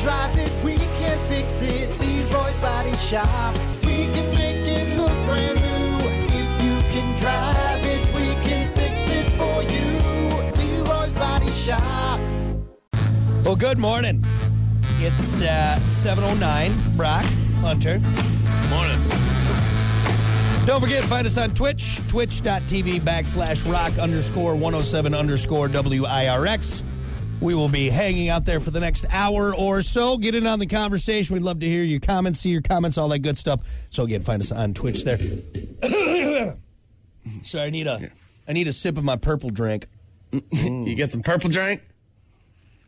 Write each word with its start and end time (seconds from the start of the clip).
drive 0.00 0.36
it, 0.38 0.52
we 0.64 0.76
can 0.76 1.18
fix 1.28 1.62
it. 1.62 1.88
Leroy's 2.00 2.56
Body 2.56 2.94
Shop. 2.96 3.56
We 3.82 4.06
can 4.06 4.34
make 4.34 4.66
it 4.66 4.96
look 4.96 5.12
brand 5.26 5.60
new. 5.60 6.08
If 6.32 6.62
you 6.62 6.78
can 6.90 7.18
drive 7.18 7.84
it, 7.84 8.06
we 8.14 8.34
can 8.48 8.72
fix 8.74 9.08
it 9.10 9.30
for 9.36 9.62
you. 9.62 10.84
Leroy's 10.84 11.12
Body 11.12 11.50
Shop. 11.50 12.18
Well, 13.44 13.56
good 13.56 13.78
morning. 13.78 14.24
It's 14.98 15.42
uh, 15.42 15.78
7.09. 15.86 16.96
Brock, 16.96 17.24
Hunter. 17.60 17.98
Morning. 18.68 19.00
Don't 20.66 20.80
forget, 20.80 21.02
find 21.04 21.26
us 21.26 21.36
on 21.36 21.54
Twitch, 21.54 22.00
twitch.tv 22.06 23.00
backslash 23.00 23.70
rock 23.70 23.98
underscore 23.98 24.54
107 24.54 25.14
underscore 25.14 25.68
WIRX. 25.68 26.82
We 27.40 27.54
will 27.54 27.68
be 27.68 27.88
hanging 27.88 28.28
out 28.28 28.44
there 28.44 28.60
for 28.60 28.70
the 28.70 28.80
next 28.80 29.06
hour 29.10 29.54
or 29.54 29.80
so. 29.80 30.18
Get 30.18 30.34
in 30.34 30.46
on 30.46 30.58
the 30.58 30.66
conversation. 30.66 31.32
We'd 31.34 31.42
love 31.42 31.60
to 31.60 31.66
hear 31.66 31.82
your 31.82 32.00
comments, 32.00 32.40
see 32.40 32.50
your 32.50 32.60
comments, 32.60 32.98
all 32.98 33.08
that 33.08 33.20
good 33.20 33.38
stuff. 33.38 33.86
So 33.90 34.04
again, 34.04 34.20
find 34.20 34.42
us 34.42 34.52
on 34.52 34.74
Twitch 34.74 35.04
there. 35.04 35.16
Sorry, 37.42 37.64
I 37.66 37.70
need 37.70 37.86
a 37.86 38.10
I 38.48 38.52
need 38.52 38.68
a 38.68 38.72
sip 38.72 38.98
of 38.98 39.04
my 39.04 39.16
purple 39.16 39.50
drink. 39.50 39.86
You 40.52 40.94
got 40.96 41.10
some 41.10 41.22
purple 41.22 41.50
drink? 41.50 41.82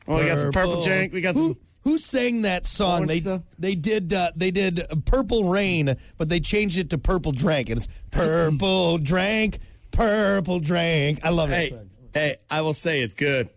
Oh, 0.07 0.19
we 0.19 0.27
got 0.27 0.39
some 0.39 0.53
purple 0.53 0.85
drink. 0.85 1.13
We 1.13 1.21
got 1.23 1.35
who, 1.35 1.49
some. 1.49 1.57
who 1.85 1.99
sang 1.99 2.43
that 2.43 2.67
song? 2.67 3.07
They 3.07 3.21
stuff? 3.21 3.43
they 3.59 3.75
did 3.75 4.13
uh, 4.13 4.33
they 4.37 4.51
did 4.51 4.81
Purple 5.07 5.51
Rain, 5.51 5.95
but 6.19 6.29
they 6.29 6.41
changed 6.41 6.77
it 6.79 6.91
to 6.91 6.99
Purple 6.99 7.33
Drank, 7.33 7.69
and 7.71 7.79
it's 7.79 7.89
Purple 8.11 8.99
Drank, 9.03 9.59
Purple 9.93 10.61
Drank. 10.61 11.25
I 11.25 11.31
love 11.31 11.51
that 11.51 11.57
Hey, 11.57 11.71
song. 11.71 11.91
hey, 12.15 12.37
I 12.51 12.61
will 12.61 12.75
say 12.75 13.01
it's 13.01 13.15
good. 13.15 13.49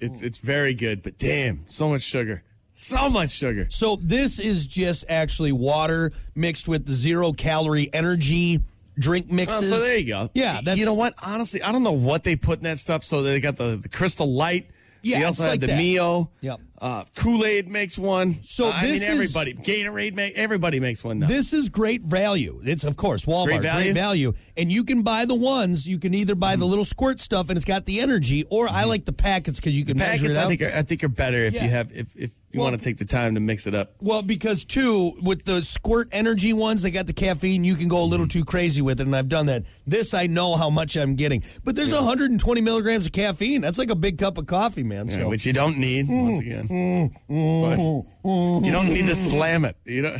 It's 0.00 0.20
it's 0.22 0.38
very 0.38 0.74
good, 0.74 1.02
but 1.02 1.18
damn, 1.18 1.64
so 1.66 1.88
much 1.88 2.02
sugar. 2.02 2.42
So 2.74 3.08
much 3.08 3.30
sugar. 3.30 3.66
So 3.70 3.96
this 3.96 4.38
is 4.38 4.66
just 4.66 5.04
actually 5.08 5.52
water 5.52 6.12
mixed 6.34 6.68
with 6.68 6.84
the 6.86 6.92
zero 6.92 7.32
calorie 7.32 7.88
energy 7.94 8.62
drink 8.98 9.28
Oh, 9.30 9.34
mixes. 9.34 9.70
so 9.70 9.78
there 9.80 9.96
you 9.96 10.06
go. 10.06 10.30
Yeah, 10.34 10.60
that's 10.62 10.78
you 10.78 10.84
know 10.84 10.92
what? 10.94 11.14
Honestly, 11.18 11.62
I 11.62 11.72
don't 11.72 11.82
know 11.82 11.92
what 11.92 12.22
they 12.24 12.36
put 12.36 12.58
in 12.58 12.64
that 12.64 12.78
stuff. 12.78 13.02
So 13.04 13.22
they 13.22 13.40
got 13.40 13.56
the, 13.56 13.76
the 13.76 13.88
Crystal 13.88 14.30
Light. 14.30 14.68
Yeah, 15.06 15.18
they 15.20 15.24
also 15.24 15.42
had 15.44 15.50
like 15.50 15.60
the 15.60 15.66
that. 15.68 15.78
Mio. 15.78 16.30
Yep. 16.40 16.60
Uh, 16.78 17.04
Kool 17.14 17.44
Aid 17.46 17.68
makes 17.68 17.96
one. 17.96 18.40
So 18.44 18.68
Uh, 18.68 18.72
I 18.72 18.82
mean, 18.82 18.92
this 18.92 19.02
is- 19.02 19.08
everybody. 19.08 19.54
Gatorade 19.54 20.14
make 20.14 20.34
everybody 20.34 20.78
makes 20.78 21.02
one 21.02 21.18
now. 21.20 21.26
This 21.26 21.52
is 21.54 21.68
great 21.70 22.02
value. 22.02 22.60
It's 22.64 22.84
of 22.84 22.96
course 22.96 23.24
Walmart, 23.24 23.44
Great 23.46 23.62
value? 23.62 23.92
value, 23.94 24.32
and 24.56 24.70
you 24.70 24.84
can 24.84 25.02
buy 25.02 25.24
the 25.24 25.34
ones. 25.34 25.86
You 25.86 25.98
can 25.98 26.12
either 26.12 26.34
buy 26.34 26.56
the 26.56 26.66
little 26.66 26.84
squirt 26.84 27.18
stuff 27.20 27.48
and 27.48 27.56
it's 27.56 27.64
got 27.64 27.86
the 27.86 28.00
energy, 28.00 28.44
or 28.50 28.68
I 28.68 28.84
like 28.84 29.04
the 29.06 29.12
packets 29.14 29.58
because 29.58 29.76
you 29.76 29.84
can 29.86 29.96
measure 29.96 30.26
it 30.26 30.34
Packets, 30.34 30.44
I 30.44 30.48
think, 30.48 30.62
are, 30.62 30.78
I 30.78 30.82
think 30.82 31.04
are 31.04 31.08
better 31.08 31.38
if 31.44 31.54
Yeah. 31.54 31.64
you 31.64 31.70
have 31.70 31.92
if, 31.94 32.06
if 32.14 32.30
you 32.56 32.62
Well- 32.62 32.70
want 32.72 32.82
to 32.82 32.84
take 32.88 32.98
the 32.98 33.04
time 33.04 33.34
to 33.34 33.40
mix 33.40 33.66
it 33.66 33.74
up. 33.74 33.94
Well, 34.00 34.22
because 34.22 34.64
too, 34.64 35.12
with 35.22 35.44
the 35.44 35.62
squirt 35.62 36.08
energy 36.12 36.52
ones, 36.52 36.82
they 36.82 36.90
got 36.90 37.06
the 37.06 37.12
caffeine. 37.12 37.62
You 37.64 37.76
can 37.76 37.86
go 37.88 37.98
a 37.98 38.00
Mm-hmm. 38.00 38.10
little 38.10 38.28
too 38.28 38.44
crazy 38.44 38.82
with 38.82 39.00
it, 39.00 39.06
and 39.06 39.14
I've 39.14 39.28
done 39.28 39.46
that. 39.46 39.64
This, 39.86 40.14
I 40.14 40.26
know 40.26 40.56
how 40.56 40.70
much 40.70 40.96
I'm 40.96 41.14
getting, 41.14 41.42
but 41.64 41.76
there's 41.76 41.92
120 41.92 42.60
milligrams 42.60 43.06
of 43.06 43.12
caffeine. 43.12 43.60
That's 43.60 43.78
like 43.78 43.90
a 43.90 43.94
big 43.94 44.18
cup 44.18 44.38
of 44.38 44.46
coffee, 44.46 44.82
man. 44.82 45.08
Yeah, 45.08 45.20
So 45.20 45.28
which 45.28 45.44
you 45.46 45.52
don't 45.52 45.78
need 45.78 46.06
Mm. 46.08 46.22
once 46.24 46.38
again. 46.40 47.10
But 47.28 48.66
you 48.66 48.72
don't 48.72 48.88
need 48.88 49.06
to 49.06 49.14
slam 49.14 49.64
it. 49.64 49.76
You 49.84 50.02
know, 50.02 50.16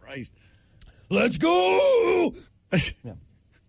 Christ. 0.00 0.32
let's 1.10 1.36
go. 1.38 2.34
Yeah. 3.04 3.12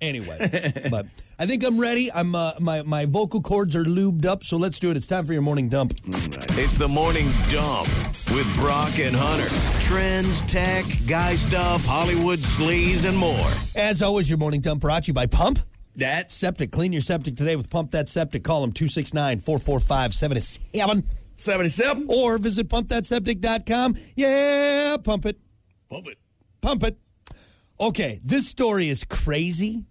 Anyway, 0.01 0.73
but 0.89 1.07
I 1.37 1.45
think 1.45 1.63
I'm 1.65 1.77
ready. 1.77 2.09
I'm 2.11 2.33
uh, 2.33 2.53
my 2.59 2.83
my 2.83 3.05
vocal 3.05 3.41
cords 3.41 3.75
are 3.75 3.83
lubed 3.83 4.25
up, 4.25 4.43
so 4.45 4.55
let's 4.55 4.79
do 4.79 4.89
it. 4.91 4.97
It's 4.97 5.07
time 5.07 5.25
for 5.25 5.33
your 5.33 5.41
morning 5.41 5.67
dump. 5.67 5.93
It's 6.05 6.77
the 6.77 6.87
morning 6.87 7.29
dump 7.49 7.89
with 8.31 8.47
Brock 8.55 8.97
and 8.99 9.13
Hunter. 9.15 9.49
Trends, 9.85 10.41
tech, 10.43 10.85
guy 11.05 11.35
stuff, 11.35 11.83
Hollywood 11.85 12.39
sleaze, 12.39 13.03
and 13.05 13.17
more. 13.17 13.51
As 13.75 14.01
always, 14.01 14.29
your 14.29 14.37
morning 14.37 14.61
dump 14.61 14.79
brought 14.81 15.03
to 15.03 15.07
you 15.07 15.13
by 15.13 15.25
Pump 15.25 15.59
That 15.97 16.31
Septic. 16.31 16.71
Clean 16.71 16.93
your 16.93 17.01
septic 17.01 17.35
today 17.35 17.57
with 17.57 17.69
Pump 17.69 17.91
That 17.91 18.07
Septic. 18.07 18.43
Call 18.43 18.61
them 18.61 18.71
269 18.71 19.39
445 19.41 20.13
77 20.13 21.03
seventy-seven. 21.35 22.05
or 22.09 22.37
visit 22.37 22.69
pumpthatseptic.com. 22.69 23.95
Yeah, 24.15 24.95
pump 25.03 25.25
it. 25.25 25.39
Pump 25.89 26.07
it. 26.07 26.17
Pump 26.61 26.83
it. 26.83 26.97
Okay, 27.81 28.19
this 28.25 28.47
story 28.47 28.89
is 28.89 29.03
crazy. 29.05 29.85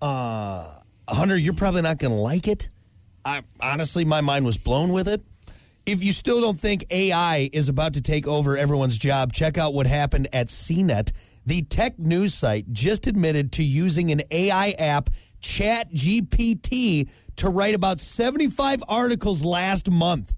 Uh, 0.00 0.80
Hunter, 1.08 1.36
you're 1.36 1.54
probably 1.54 1.82
not 1.82 1.98
going 1.98 2.12
to 2.12 2.18
like 2.18 2.48
it. 2.48 2.68
I 3.24 3.42
honestly, 3.60 4.04
my 4.04 4.20
mind 4.20 4.44
was 4.44 4.58
blown 4.58 4.92
with 4.92 5.08
it. 5.08 5.22
If 5.84 6.02
you 6.02 6.12
still 6.12 6.40
don't 6.40 6.58
think 6.58 6.84
AI 6.90 7.48
is 7.52 7.68
about 7.68 7.94
to 7.94 8.00
take 8.00 8.26
over 8.26 8.56
everyone's 8.56 8.98
job, 8.98 9.32
check 9.32 9.56
out 9.56 9.72
what 9.72 9.86
happened 9.86 10.28
at 10.32 10.48
CNET. 10.48 11.12
The 11.44 11.62
tech 11.62 11.98
news 11.98 12.34
site 12.34 12.72
just 12.72 13.06
admitted 13.06 13.52
to 13.52 13.62
using 13.62 14.10
an 14.10 14.22
AI 14.32 14.70
app, 14.78 15.10
ChatGPT, 15.40 17.08
to 17.36 17.48
write 17.48 17.74
about 17.74 18.00
75 18.00 18.82
articles 18.88 19.44
last 19.44 19.88
month. 19.88 20.32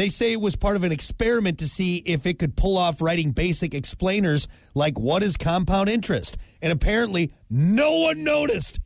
They 0.00 0.08
say 0.08 0.32
it 0.32 0.40
was 0.40 0.56
part 0.56 0.76
of 0.76 0.84
an 0.84 0.92
experiment 0.92 1.58
to 1.58 1.68
see 1.68 1.98
if 2.06 2.24
it 2.24 2.38
could 2.38 2.56
pull 2.56 2.78
off 2.78 3.02
writing 3.02 3.32
basic 3.32 3.74
explainers 3.74 4.48
like 4.72 4.98
what 4.98 5.22
is 5.22 5.36
compound 5.36 5.90
interest. 5.90 6.38
And 6.62 6.72
apparently, 6.72 7.32
no 7.50 7.98
one 7.98 8.24
noticed. 8.24 8.80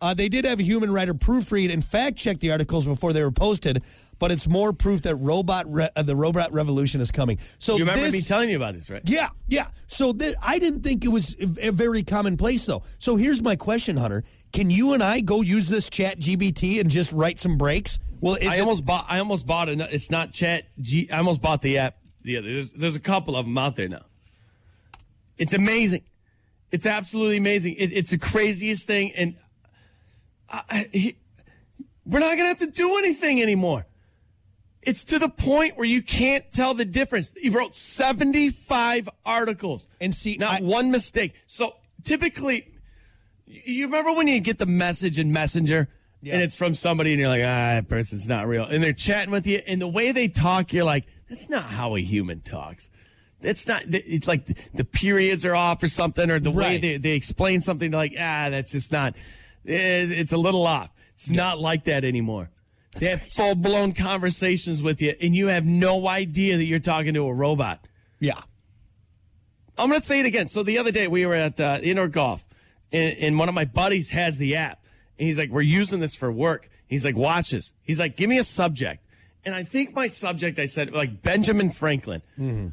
Uh, 0.00 0.14
they 0.14 0.30
did 0.30 0.46
have 0.46 0.58
a 0.58 0.62
human 0.62 0.90
writer 0.90 1.12
proofread 1.12 1.70
and 1.70 1.84
fact 1.84 2.16
check 2.16 2.38
the 2.38 2.50
articles 2.50 2.86
before 2.86 3.12
they 3.12 3.22
were 3.22 3.30
posted, 3.30 3.82
but 4.18 4.32
it's 4.32 4.48
more 4.48 4.72
proof 4.72 5.02
that 5.02 5.16
robot 5.16 5.66
re- 5.70 5.90
uh, 5.94 6.02
the 6.02 6.16
robot 6.16 6.50
revolution 6.50 7.02
is 7.02 7.10
coming. 7.10 7.36
So 7.58 7.74
You 7.74 7.80
remember 7.80 8.04
this, 8.06 8.12
me 8.14 8.22
telling 8.22 8.48
you 8.48 8.56
about 8.56 8.72
this, 8.72 8.88
right? 8.88 9.02
yeah, 9.04 9.28
yeah. 9.48 9.66
So 9.86 10.14
th- 10.14 10.34
I 10.42 10.58
didn't 10.58 10.80
think 10.80 11.04
it 11.04 11.08
was 11.08 11.36
a 11.60 11.72
very 11.72 12.02
commonplace, 12.02 12.64
though. 12.64 12.84
So 13.00 13.16
here's 13.16 13.42
my 13.42 13.56
question, 13.56 13.98
Hunter: 13.98 14.24
Can 14.54 14.70
you 14.70 14.94
and 14.94 15.02
I 15.02 15.20
go 15.20 15.42
use 15.42 15.68
this 15.68 15.90
Chat 15.90 16.18
GBT 16.18 16.80
and 16.80 16.88
just 16.88 17.12
write 17.12 17.38
some 17.38 17.58
breaks? 17.58 17.98
Well, 18.20 18.36
I 18.42 18.56
it- 18.56 18.60
almost 18.60 18.84
bought. 18.84 19.06
I 19.08 19.18
almost 19.18 19.46
bought 19.46 19.68
it. 19.68 19.80
It's 19.92 20.10
not 20.10 20.32
Chat 20.32 20.64
G. 20.80 21.08
I 21.10 21.18
almost 21.18 21.40
bought 21.42 21.62
the 21.62 21.78
app. 21.78 21.96
The 22.22 22.38
other. 22.38 22.52
There's, 22.52 22.72
there's 22.72 22.96
a 22.96 23.00
couple 23.00 23.36
of 23.36 23.46
them 23.46 23.56
out 23.58 23.76
there 23.76 23.88
now. 23.88 24.02
It's 25.38 25.52
amazing. 25.54 26.02
It's 26.72 26.84
absolutely 26.84 27.36
amazing. 27.36 27.74
It, 27.78 27.92
it's 27.92 28.10
the 28.10 28.18
craziest 28.18 28.86
thing, 28.86 29.12
and 29.12 29.36
I, 30.50 30.62
I, 30.68 30.88
he, 30.92 31.16
we're 32.04 32.18
not 32.18 32.36
gonna 32.36 32.48
have 32.48 32.58
to 32.58 32.66
do 32.66 32.98
anything 32.98 33.40
anymore. 33.40 33.86
It's 34.82 35.04
to 35.04 35.18
the 35.18 35.28
point 35.28 35.76
where 35.76 35.86
you 35.86 36.02
can't 36.02 36.50
tell 36.52 36.74
the 36.74 36.84
difference. 36.84 37.32
He 37.36 37.50
wrote 37.50 37.74
75 37.76 39.08
articles 39.26 39.86
And 40.00 40.14
see, 40.14 40.36
not 40.38 40.60
I- 40.60 40.64
one 40.64 40.90
mistake. 40.90 41.34
So 41.46 41.74
typically, 42.04 42.72
you 43.46 43.86
remember 43.86 44.12
when 44.12 44.28
you 44.28 44.40
get 44.40 44.58
the 44.58 44.66
message 44.66 45.18
in 45.18 45.32
Messenger 45.32 45.88
and 46.22 46.42
it's 46.42 46.56
from 46.56 46.74
somebody 46.74 47.12
and 47.12 47.20
you're 47.20 47.28
like, 47.28 47.42
ah, 47.42 47.74
that 47.74 47.88
person's 47.88 48.26
not 48.26 48.46
real. 48.48 48.64
And 48.64 48.82
they're 48.82 48.92
chatting 48.92 49.30
with 49.30 49.46
you, 49.46 49.62
and 49.66 49.80
the 49.80 49.88
way 49.88 50.12
they 50.12 50.28
talk, 50.28 50.72
you're 50.72 50.84
like, 50.84 51.06
that's 51.28 51.48
not 51.48 51.64
how 51.64 51.96
a 51.96 52.00
human 52.00 52.40
talks. 52.40 52.90
That's 53.40 53.68
not, 53.68 53.82
it's 53.86 54.26
like 54.26 54.46
the, 54.74 54.84
periods 54.84 55.44
are 55.44 55.54
off 55.54 55.82
or 55.82 55.88
something, 55.88 56.28
or 56.28 56.40
the 56.40 56.50
way 56.50 56.78
they, 56.78 56.96
they 56.96 57.12
explain 57.12 57.60
something, 57.60 57.92
like, 57.92 58.14
ah, 58.18 58.48
that's 58.50 58.72
just 58.72 58.90
not, 58.90 59.14
it's 59.64 60.32
a 60.32 60.36
little 60.36 60.66
off. 60.66 60.90
It's 61.14 61.30
not 61.30 61.60
like 61.60 61.84
that 61.84 62.04
anymore. 62.04 62.50
they 62.98 63.10
have 63.10 63.22
full 63.22 63.54
blown 63.54 63.92
conversations 63.92 64.82
with 64.82 65.00
you, 65.00 65.14
and 65.20 65.36
you 65.36 65.46
have 65.48 65.66
no 65.66 66.08
idea 66.08 66.56
that 66.56 66.64
you're 66.64 66.80
talking 66.80 67.14
to 67.14 67.26
a 67.26 67.32
robot. 67.32 67.86
yeah. 68.18 68.40
I'm 69.76 69.88
going 69.88 70.00
to 70.00 70.06
say 70.06 70.18
it 70.18 70.26
again. 70.26 70.48
So 70.48 70.64
the 70.64 70.78
other 70.78 70.90
day 70.90 71.06
we 71.06 71.24
were 71.24 71.34
at 71.34 71.60
uh, 71.60 71.78
indoor 71.80 72.08
golf, 72.08 72.44
and, 72.90 73.16
and 73.18 73.38
one 73.38 73.48
of 73.48 73.54
my 73.54 73.64
buddies 73.64 74.10
has 74.10 74.36
the 74.36 74.56
app, 74.56 74.82
and 75.18 75.26
he's 75.28 75.38
like, 75.38 75.50
"We're 75.50 75.62
using 75.62 76.00
this 76.00 76.14
for 76.14 76.30
work." 76.30 76.70
He's 76.86 77.04
like, 77.04 77.16
"Watch 77.16 77.50
this." 77.50 77.72
He's 77.82 77.98
like, 77.98 78.16
"Give 78.16 78.28
me 78.30 78.38
a 78.38 78.44
subject," 78.44 79.04
and 79.44 79.54
I 79.54 79.64
think 79.64 79.94
my 79.94 80.06
subject 80.08 80.58
I 80.58 80.66
said 80.66 80.92
like 80.92 81.22
Benjamin 81.22 81.70
Franklin, 81.70 82.22
and 82.38 82.72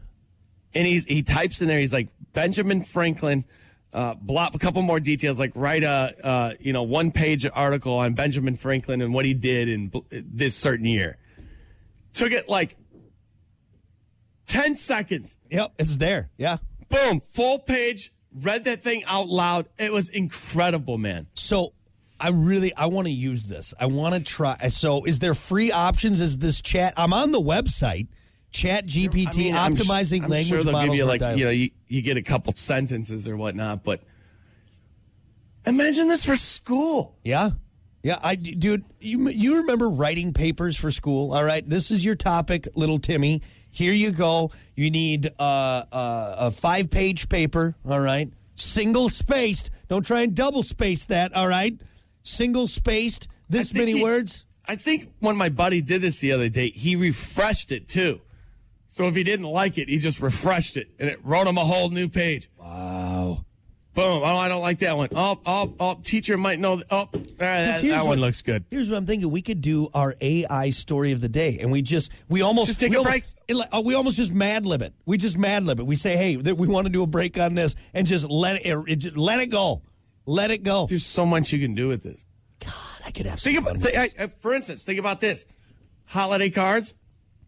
he's 0.74 1.06
he 1.06 1.24
types 1.24 1.62
in 1.62 1.68
there. 1.68 1.80
He's 1.80 1.94
like 1.94 2.10
Benjamin 2.34 2.84
Franklin. 2.84 3.46
Uh, 3.94 4.14
blop 4.14 4.54
a 4.56 4.60
couple 4.60 4.82
more 4.82 5.00
details, 5.00 5.40
like 5.40 5.54
write 5.56 5.84
a 5.84 6.14
uh, 6.22 6.54
you 6.60 6.74
know 6.74 6.84
one 6.84 7.12
page 7.12 7.48
article 7.54 7.94
on 7.94 8.14
Benjamin 8.14 8.58
Franklin 8.58 9.02
and 9.02 9.14
what 9.14 9.24
he 9.24 9.34
did 9.34 9.70
in 9.70 9.88
bl- 9.88 10.00
this 10.12 10.54
certain 10.54 10.86
year. 10.86 11.18
Took 12.14 12.34
it 12.34 12.50
like 12.50 12.76
ten 14.48 14.76
seconds 14.76 15.38
Yep, 15.50 15.74
it's 15.80 15.98
there. 15.98 16.30
Yeah. 16.38 16.58
boom, 16.90 17.22
full 17.22 17.60
page, 17.60 18.12
read 18.34 18.66
that 18.66 18.84
thing 18.84 19.04
out 19.06 19.28
loud. 19.30 19.68
It 19.78 19.94
was 19.94 20.10
incredible, 20.10 20.98
man. 20.98 21.28
So 21.34 21.72
I 22.26 22.30
really 22.30 22.74
I 22.74 22.88
want 22.88 23.06
to 23.06 23.14
use 23.14 23.46
this. 23.46 23.76
I 23.80 23.86
want 23.86 24.16
to 24.16 24.20
try. 24.20 24.58
So 24.70 25.06
is 25.06 25.20
there 25.20 25.36
free 25.36 25.72
options? 25.72 26.20
Is 26.20 26.40
this 26.40 26.60
chat? 26.60 26.96
I'm 26.98 27.14
on 27.14 27.32
the 27.32 27.40
website. 27.40 28.08
Chat 28.50 28.88
GPT 28.88 29.28
I 29.28 29.38
mean, 29.38 29.56
I'm 29.56 29.76
optimizing 29.76 30.24
I'm 30.24 30.30
language 30.32 30.48
sure 30.48 30.64
they'll 30.64 30.72
models 30.72 30.90
give 30.90 30.98
you 30.98 31.06
like 31.06 31.20
dialogue. 31.20 31.38
you 31.38 31.46
know 31.46 31.52
you, 31.52 31.70
you 31.88 32.02
get 32.02 32.18
a 32.18 32.24
couple 32.24 32.52
sentences 32.54 33.28
or 33.28 33.38
whatnot, 33.38 33.84
but 33.84 34.02
imagine 35.68 36.08
this 36.08 36.26
for 36.26 36.36
school. 36.36 37.16
yeah, 37.24 37.52
Yeah, 38.02 38.18
I 38.24 38.34
dude, 38.34 38.86
you 39.00 39.30
you 39.30 39.58
remember 39.58 39.88
writing 39.90 40.34
papers 40.34 40.76
for 40.76 40.90
school? 40.90 41.32
All 41.32 41.44
right, 41.44 41.68
this 41.70 41.92
is 41.92 42.04
your 42.04 42.16
topic, 42.16 42.68
little 42.74 42.98
Timmy. 42.98 43.44
Here 43.70 43.94
you 43.94 44.12
go. 44.12 44.50
You 44.76 44.90
need 44.90 45.28
uh, 45.38 45.84
uh, 45.92 46.36
a 46.40 46.52
five 46.52 46.90
page 46.90 47.30
paper. 47.30 47.76
All 47.88 48.00
right, 48.00 48.32
single 48.56 49.10
spaced. 49.10 49.70
Don't 49.90 50.04
try 50.04 50.22
and 50.22 50.34
double 50.34 50.64
space 50.64 51.06
that. 51.06 51.36
All 51.36 51.48
right, 51.48 51.80
single 52.26 52.68
spaced. 52.68 53.28
This 53.50 53.74
many 53.74 53.94
he- 53.94 54.04
words. 54.04 54.46
I 54.68 54.76
think 54.76 55.12
when 55.20 55.38
my 55.38 55.50
buddy 55.50 55.82
did 55.82 56.02
this 56.02 56.20
the 56.20 56.32
other 56.32 56.50
day, 56.50 56.72
he 56.72 56.96
refreshed 56.96 57.72
it 57.72 57.88
too. 57.88 58.20
So 58.88 59.06
if 59.06 59.14
he 59.16 59.24
didn't 59.24 59.46
like 59.46 59.78
it, 59.78 59.90
he 59.90 60.00
just 60.00 60.20
refreshed 60.20 60.76
it 60.78 60.90
and 61.00 61.08
it 61.10 61.20
wrote 61.24 61.46
him 61.48 61.58
a 61.58 61.66
whole 61.66 61.90
new 61.90 62.08
page. 62.10 62.50
Wow. 62.58 63.46
Boom. 63.94 64.24
Oh, 64.24 64.38
I 64.38 64.48
don't 64.48 64.62
like 64.62 64.80
that 64.80 64.98
one. 64.98 65.10
Oh, 65.16 65.40
oh, 65.46 65.74
oh, 65.80 66.00
teacher 66.04 66.36
might 66.38 66.60
know. 66.60 66.82
Oh, 66.92 67.08
ah, 67.08 67.08
that, 67.38 67.82
that 67.84 68.00
what- 68.02 68.08
one 68.08 68.20
looks 68.22 68.42
good. 68.42 68.66
Here's 68.72 68.90
what 68.90 68.98
I'm 68.98 69.06
thinking: 69.06 69.30
we 69.32 69.42
could 69.42 69.62
do 69.62 69.88
our 69.94 70.16
AI 70.20 70.70
story 70.72 71.14
of 71.14 71.22
the 71.22 71.30
day, 71.30 71.60
and 71.62 71.72
we 71.72 71.82
just 71.82 72.12
we 72.28 72.42
almost 72.42 72.68
Just 72.68 72.80
take 72.82 72.90
we 72.90 72.96
a 72.98 73.00
almost- 73.00 73.24
break. 73.48 73.58
uh, 73.72 73.82
we 73.86 73.94
almost 73.96 74.18
just 74.18 74.34
mad 74.34 74.66
lib 74.66 74.82
it. 74.82 74.94
We 75.06 75.18
just 75.18 75.38
mad 75.38 75.64
lib 75.64 75.80
it. 75.80 75.86
We 75.86 75.96
say, 75.96 76.18
hey, 76.18 76.36
that 76.36 76.58
we 76.58 76.68
want 76.68 76.88
to 76.88 76.92
do 76.92 77.04
a 77.04 77.08
break 77.08 77.40
on 77.40 77.54
this, 77.54 77.76
and 77.94 78.06
just 78.06 78.26
let 78.30 78.66
it, 78.66 78.76
it 79.06 79.16
let 79.16 79.40
it 79.40 79.48
go, 79.48 79.82
let 80.26 80.52
it 80.52 80.64
go. 80.64 80.86
There's 80.88 81.06
so 81.06 81.26
much 81.26 81.52
you 81.54 81.60
can 81.60 81.76
do 81.76 81.88
with 81.88 82.04
this. 82.04 82.24
God, 82.64 82.74
I 83.06 83.12
could 83.12 83.26
have 83.26 83.40
Think 83.40 83.60
about, 83.60 83.82
th- 83.82 84.14
I- 84.18 84.32
for 84.42 84.54
instance, 84.54 84.84
think 84.84 85.00
about 85.00 85.20
this: 85.22 85.46
holiday 86.06 86.50
cards. 86.50 86.96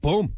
Boom. 0.01 0.33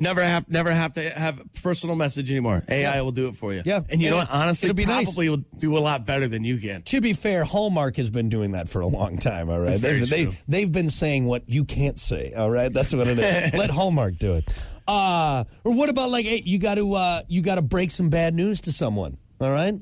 Never 0.00 0.24
have, 0.24 0.48
never 0.50 0.72
have 0.72 0.94
to 0.94 1.08
have 1.10 1.38
a 1.38 1.44
personal 1.62 1.94
message 1.94 2.28
anymore. 2.28 2.64
AI 2.68 2.80
Yeah. 2.80 3.00
will 3.00 3.12
do 3.12 3.28
it 3.28 3.36
for 3.36 3.54
you. 3.54 3.62
Yeah. 3.64 3.80
and 3.88 4.02
you 4.02 4.10
know 4.10 4.16
what? 4.16 4.28
Honestly, 4.28 4.68
it'll 4.68 4.76
be 4.76 4.86
nice. 4.86 5.04
probably 5.04 5.28
will 5.28 5.44
do 5.56 5.78
a 5.78 5.78
lot 5.78 6.04
better 6.04 6.26
than 6.26 6.42
you 6.42 6.58
can. 6.58 6.82
To 6.82 7.00
be 7.00 7.12
fair, 7.12 7.44
Hallmark 7.44 7.96
has 7.96 8.10
been 8.10 8.28
doing 8.28 8.50
that 8.52 8.68
for 8.68 8.80
a 8.80 8.88
long 8.88 9.18
time. 9.18 9.48
All 9.48 9.60
right, 9.60 9.80
they've, 9.80 10.10
they 10.10 10.26
they've 10.48 10.70
been 10.70 10.90
saying 10.90 11.26
what 11.26 11.48
you 11.48 11.64
can't 11.64 11.98
say. 11.98 12.32
All 12.34 12.50
right, 12.50 12.72
that's 12.72 12.92
what 12.92 13.06
it 13.06 13.18
is. 13.20 13.54
Let 13.58 13.70
Hallmark 13.70 14.18
do 14.18 14.34
it. 14.34 14.52
Uh, 14.88 15.44
or 15.62 15.72
what 15.72 15.88
about 15.88 16.10
like, 16.10 16.26
hey, 16.26 16.42
you 16.44 16.58
got 16.58 16.74
to 16.74 16.92
uh, 16.94 17.22
you 17.28 17.40
got 17.40 17.54
to 17.54 17.62
break 17.62 17.92
some 17.92 18.10
bad 18.10 18.34
news 18.34 18.60
to 18.62 18.72
someone. 18.72 19.16
All 19.40 19.52
right. 19.52 19.74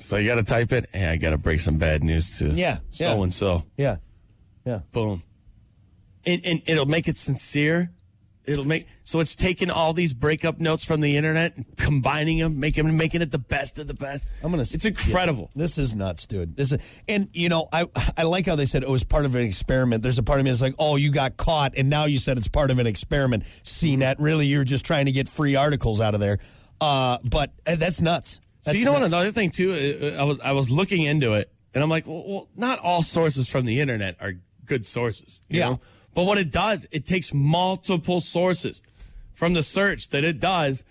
So 0.00 0.16
you 0.16 0.26
got 0.26 0.36
to 0.36 0.42
type 0.42 0.72
it. 0.72 0.88
Hey, 0.92 1.06
I 1.06 1.16
got 1.16 1.30
to 1.30 1.38
break 1.38 1.60
some 1.60 1.78
bad 1.78 2.02
news 2.02 2.38
to 2.38 2.50
Yeah, 2.50 2.78
yeah. 2.92 3.14
so 3.14 3.22
and 3.22 3.32
so. 3.32 3.64
Yeah. 3.76 3.96
Yeah. 4.64 4.80
Boom. 4.92 5.22
And, 6.24 6.44
and 6.44 6.62
it'll 6.66 6.86
make 6.86 7.08
it 7.08 7.16
sincere. 7.16 7.90
It'll 8.44 8.66
make 8.66 8.86
so 9.04 9.20
it's 9.20 9.36
taking 9.36 9.70
all 9.70 9.92
these 9.92 10.14
breakup 10.14 10.58
notes 10.58 10.82
from 10.82 11.02
the 11.02 11.16
internet, 11.16 11.56
and 11.56 11.66
combining 11.76 12.38
them, 12.38 12.58
making 12.58 12.96
making 12.96 13.20
it 13.22 13.30
the 13.30 13.38
best 13.38 13.78
of 13.78 13.86
the 13.86 13.94
best. 13.94 14.26
I'm 14.42 14.50
gonna. 14.50 14.62
It's 14.62 14.84
incredible. 14.84 15.50
This 15.54 15.76
is 15.78 15.94
nuts, 15.94 16.26
dude. 16.26 16.56
This 16.56 16.72
is, 16.72 17.02
and 17.06 17.28
you 17.32 17.48
know, 17.48 17.68
I 17.72 17.86
I 18.16 18.24
like 18.24 18.46
how 18.46 18.56
they 18.56 18.64
said 18.64 18.82
it 18.82 18.88
was 18.88 19.04
part 19.04 19.26
of 19.26 19.34
an 19.34 19.42
experiment. 19.46 20.02
There's 20.02 20.18
a 20.18 20.22
part 20.22 20.40
of 20.40 20.44
me 20.44 20.50
that's 20.50 20.62
like, 20.62 20.74
oh, 20.78 20.96
you 20.96 21.12
got 21.12 21.36
caught, 21.36 21.76
and 21.76 21.90
now 21.90 22.06
you 22.06 22.18
said 22.18 22.38
it's 22.38 22.48
part 22.48 22.70
of 22.70 22.78
an 22.78 22.86
experiment. 22.86 23.44
CNET, 23.44 24.16
really, 24.18 24.46
you're 24.46 24.64
just 24.64 24.84
trying 24.86 25.06
to 25.06 25.12
get 25.12 25.28
free 25.28 25.54
articles 25.54 26.00
out 26.00 26.14
of 26.14 26.20
there. 26.20 26.38
Uh, 26.80 27.18
but 27.22 27.52
uh, 27.66 27.76
that's 27.76 28.00
nuts. 28.00 28.40
So 28.62 28.72
you 28.72 28.84
know 28.84 28.92
what? 28.92 29.02
Another 29.02 29.32
thing 29.32 29.50
too, 29.50 29.72
uh, 29.72 30.20
I 30.20 30.24
was 30.24 30.40
I 30.40 30.52
was 30.52 30.70
looking 30.70 31.02
into 31.02 31.34
it, 31.34 31.50
and 31.74 31.82
I'm 31.82 31.90
like, 31.90 32.06
well, 32.06 32.24
well 32.26 32.48
not 32.56 32.78
all 32.78 33.02
sources 33.02 33.48
from 33.48 33.64
the 33.64 33.80
internet 33.80 34.16
are 34.20 34.34
good 34.66 34.86
sources. 34.86 35.40
You 35.48 35.58
Yeah. 35.60 35.68
Know? 35.70 35.80
But 36.14 36.24
what 36.24 36.38
it 36.38 36.50
does, 36.50 36.86
it 36.90 37.06
takes 37.06 37.32
multiple 37.32 38.20
sources 38.20 38.82
from 39.32 39.54
the 39.54 39.62
search 39.62 40.08
that 40.10 40.24
it 40.24 40.40
does. 40.40 40.84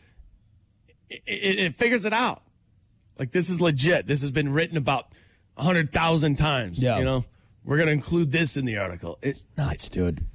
It, 1.10 1.22
it, 1.26 1.60
it 1.60 1.76
figures 1.76 2.06
it 2.06 2.14
out. 2.14 2.42
Like 3.18 3.32
this 3.32 3.50
is 3.50 3.60
legit. 3.60 4.08
This 4.08 4.22
has 4.22 4.32
been 4.32 4.54
written 4.54 4.78
about 4.78 5.14
a 5.58 5.64
hundred 5.64 5.92
thousand 5.92 6.38
times. 6.38 6.82
Yeah. 6.82 7.00
You 7.00 7.06
know, 7.06 7.26
we're 7.66 7.78
gonna 7.78 7.92
include 7.92 8.32
this 8.32 8.56
in 8.58 8.66
the 8.66 8.78
article. 8.78 9.20
It's 9.22 9.46
nuts, 9.58 9.90
dude. 9.90 10.26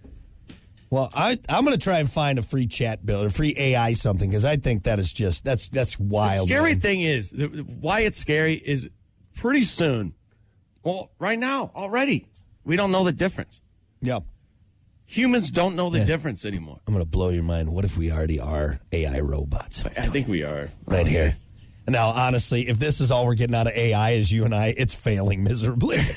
Well, 0.90 1.10
I 1.14 1.38
I'm 1.48 1.64
gonna 1.64 1.76
try 1.76 1.98
and 1.98 2.10
find 2.10 2.38
a 2.38 2.42
free 2.42 2.66
chat 2.66 3.04
builder, 3.04 3.30
free 3.30 3.54
AI 3.56 3.94
something 3.94 4.28
because 4.30 4.44
I 4.44 4.56
think 4.56 4.84
that 4.84 4.98
is 4.98 5.12
just 5.12 5.44
that's 5.44 5.68
that's 5.68 5.98
wild. 5.98 6.48
The 6.48 6.54
scary 6.54 6.72
man. 6.72 6.80
thing 6.80 7.00
is 7.02 7.30
th- 7.30 7.50
why 7.80 8.00
it's 8.00 8.18
scary 8.18 8.54
is 8.54 8.88
pretty 9.34 9.64
soon. 9.64 10.14
Well, 10.82 11.10
right 11.18 11.38
now 11.38 11.72
already, 11.74 12.26
we 12.64 12.76
don't 12.76 12.92
know 12.92 13.04
the 13.04 13.12
difference. 13.12 13.60
Yeah, 14.00 14.20
Humans 15.06 15.50
don't 15.50 15.76
know 15.76 15.90
the 15.90 16.04
difference 16.04 16.44
anymore. 16.44 16.80
I'm 16.86 16.92
gonna 16.92 17.04
blow 17.04 17.28
your 17.28 17.42
mind. 17.42 17.72
What 17.72 17.84
if 17.84 17.96
we 17.96 18.10
already 18.10 18.40
are 18.40 18.80
AI 18.90 19.20
robots? 19.20 19.84
I 19.84 20.06
think 20.06 20.28
we 20.28 20.42
are 20.42 20.68
right 20.86 21.06
here. 21.06 21.36
Now, 21.86 22.08
honestly, 22.08 22.62
if 22.62 22.78
this 22.78 23.00
is 23.00 23.10
all 23.10 23.26
we're 23.26 23.34
getting 23.34 23.54
out 23.54 23.66
of 23.66 23.74
AI 23.74 24.12
is 24.12 24.32
you 24.32 24.46
and 24.46 24.54
I, 24.54 24.74
it's 24.76 24.94
failing 24.94 25.44
miserably. 25.44 25.98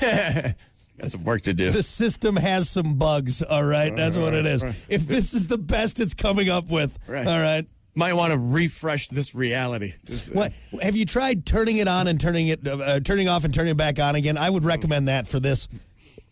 Got 0.98 1.10
some 1.12 1.24
work 1.24 1.42
to 1.42 1.54
do. 1.54 1.70
the 1.70 1.82
system 1.82 2.34
has 2.36 2.68
some 2.68 2.94
bugs. 2.94 3.42
All 3.42 3.64
right, 3.64 3.94
that's 3.94 4.16
what 4.16 4.34
it 4.34 4.46
is. 4.46 4.62
If 4.88 5.06
this 5.06 5.32
is 5.34 5.46
the 5.46 5.58
best 5.58 6.00
it's 6.00 6.14
coming 6.14 6.48
up 6.48 6.68
with, 6.68 6.98
Right. 7.06 7.26
all 7.26 7.40
right. 7.40 7.66
Might 7.94 8.12
want 8.12 8.32
to 8.32 8.38
refresh 8.38 9.08
this 9.08 9.34
reality. 9.34 9.94
Uh, 10.08 10.14
What 10.32 10.52
have 10.82 10.96
you 10.96 11.04
tried 11.04 11.44
turning 11.46 11.78
it 11.78 11.88
on 11.88 12.06
and 12.06 12.20
turning 12.20 12.48
it, 12.48 12.66
uh, 12.66 13.00
turning 13.00 13.28
off 13.28 13.44
and 13.44 13.52
turning 13.52 13.72
it 13.72 13.76
back 13.76 13.98
on 13.98 14.14
again? 14.14 14.36
I 14.38 14.48
would 14.50 14.62
recommend 14.64 15.08
that 15.08 15.26
for 15.26 15.40
this. 15.40 15.66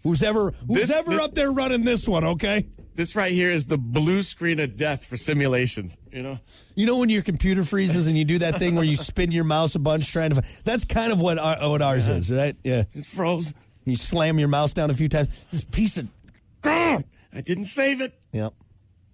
Who's 0.05 0.23
ever 0.23 0.53
who's 0.69 0.83
This- 0.83 0.91
ever 0.91 1.11
this- 1.11 1.21
up 1.21 1.35
there 1.35 1.51
running 1.51 1.83
this 1.85 2.07
one? 2.07 2.23
Okay. 2.25 2.67
This 2.95 3.15
right 3.17 3.33
here 3.33 3.51
is 3.53 3.67
the 3.67 3.77
blue 3.77 4.23
screen 4.23 4.59
of 4.61 4.77
death 4.77 5.05
for 5.05 5.17
simulations. 5.17 5.99
You 6.13 6.23
know, 6.23 6.39
You 6.77 6.87
know 6.87 6.99
when 6.99 7.11
your 7.11 7.23
computer 7.23 7.65
freezes 7.65 8.07
and 8.07 8.17
you 8.17 8.25
do 8.25 8.39
that 8.39 8.59
thing 8.59 8.75
where 8.75 8.85
you 8.85 8.97
spin 8.97 9.33
your 9.33 9.45
mouse 9.45 9.75
a 9.75 9.79
bunch 9.81 10.11
trying 10.13 10.31
to. 10.31 10.43
That's 10.65 10.85
kind 10.85 11.13
of 11.13 11.21
what 11.21 11.39
our, 11.39 11.69
what 11.69 11.83
ours 11.83 12.07
is, 12.07 12.31
right? 12.31 12.57
Yeah. 12.65 12.85
it 12.95 13.05
froze. 13.05 13.53
You 13.87 13.97
slam 13.97 14.39
your 14.39 14.49
mouse 14.49 14.75
down 14.75 14.91
a 14.91 14.95
few 14.95 15.09
times. 15.09 15.29
This 15.51 15.65
piece 15.65 15.97
of. 15.97 16.09
I 16.65 17.05
didn't 17.43 17.67
save 17.67 18.01
it. 18.01 18.19
Yep. 18.33 18.53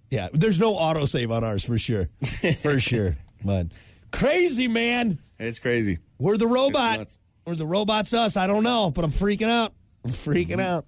Yeah. 0.09 0.27
There's 0.33 0.59
no 0.59 0.73
autosave 0.73 1.31
on 1.31 1.43
ours 1.43 1.63
for 1.63 1.77
sure. 1.77 2.09
For 2.61 2.79
sure. 2.79 3.15
But 3.45 3.67
crazy, 4.11 4.67
man. 4.67 5.19
It's 5.39 5.59
crazy. 5.59 5.99
We're 6.17 6.37
the 6.37 6.47
robot. 6.47 7.15
Or 7.45 7.55
the 7.55 7.65
robot's 7.65 8.13
us. 8.13 8.37
I 8.37 8.47
don't 8.47 8.63
know, 8.63 8.89
but 8.89 9.03
I'm 9.03 9.11
freaking 9.11 9.49
out. 9.49 9.73
I'm 10.05 10.11
freaking 10.11 10.61
out. 10.61 10.85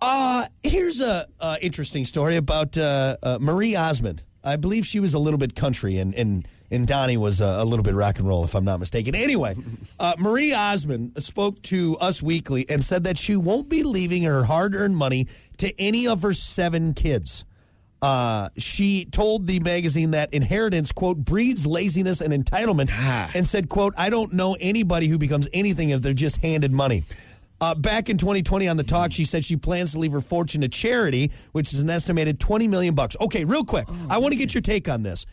Uh, 0.00 0.44
here's 0.62 1.00
a 1.00 1.26
uh, 1.40 1.56
interesting 1.60 2.04
story 2.04 2.36
about 2.36 2.78
uh, 2.78 3.16
uh, 3.22 3.38
Marie 3.40 3.74
Osmond. 3.74 4.22
I 4.44 4.56
believe 4.56 4.86
she 4.86 5.00
was 5.00 5.14
a 5.14 5.18
little 5.18 5.38
bit 5.38 5.56
country, 5.56 5.98
and 5.98 6.14
and, 6.14 6.46
and 6.70 6.86
Donnie 6.86 7.16
was 7.16 7.40
uh, 7.40 7.56
a 7.60 7.64
little 7.64 7.82
bit 7.82 7.94
rock 7.94 8.18
and 8.18 8.28
roll, 8.28 8.44
if 8.44 8.54
I'm 8.54 8.64
not 8.64 8.78
mistaken. 8.80 9.14
Anyway, 9.14 9.54
uh, 10.00 10.14
Marie 10.18 10.52
Osmond 10.54 11.22
spoke 11.22 11.60
to 11.62 11.96
Us 11.98 12.22
Weekly 12.22 12.66
and 12.68 12.84
said 12.84 13.04
that 13.04 13.16
she 13.18 13.36
won't 13.36 13.68
be 13.68 13.82
leaving 13.82 14.22
her 14.24 14.44
hard-earned 14.44 14.96
money 14.96 15.26
to 15.58 15.72
any 15.80 16.06
of 16.06 16.22
her 16.22 16.34
seven 16.34 16.94
kids. 16.94 17.44
Uh, 18.00 18.48
she 18.56 19.06
told 19.06 19.46
the 19.48 19.58
magazine 19.60 20.12
that 20.12 20.32
inheritance, 20.32 20.92
quote, 20.92 21.16
breeds 21.18 21.66
laziness 21.66 22.20
and 22.20 22.32
entitlement, 22.32 22.90
Ah. 22.92 23.28
and 23.34 23.44
said, 23.46 23.68
quote, 23.68 23.92
I 23.98 24.08
don't 24.08 24.32
know 24.32 24.56
anybody 24.60 25.08
who 25.08 25.18
becomes 25.18 25.48
anything 25.52 25.90
if 25.90 26.00
they're 26.00 26.12
just 26.14 26.36
handed 26.36 26.70
money. 26.70 27.02
Uh, 27.60 27.74
back 27.74 28.08
in 28.08 28.16
2020 28.16 28.68
on 28.68 28.76
the 28.76 28.84
talk, 28.84 29.10
she 29.10 29.24
said 29.24 29.44
she 29.44 29.56
plans 29.56 29.90
to 29.92 29.98
leave 29.98 30.12
her 30.12 30.20
fortune 30.20 30.60
to 30.60 30.68
charity, 30.68 31.32
which 31.50 31.72
is 31.74 31.80
an 31.80 31.90
estimated 31.90 32.38
20 32.38 32.68
million 32.68 32.94
bucks. 32.94 33.16
Okay, 33.20 33.44
real 33.44 33.64
quick, 33.64 33.86
I 34.08 34.18
want 34.18 34.30
to 34.32 34.38
get 34.38 34.54
your 34.54 34.60
take 34.60 34.88
on 34.88 35.02
this. 35.02 35.26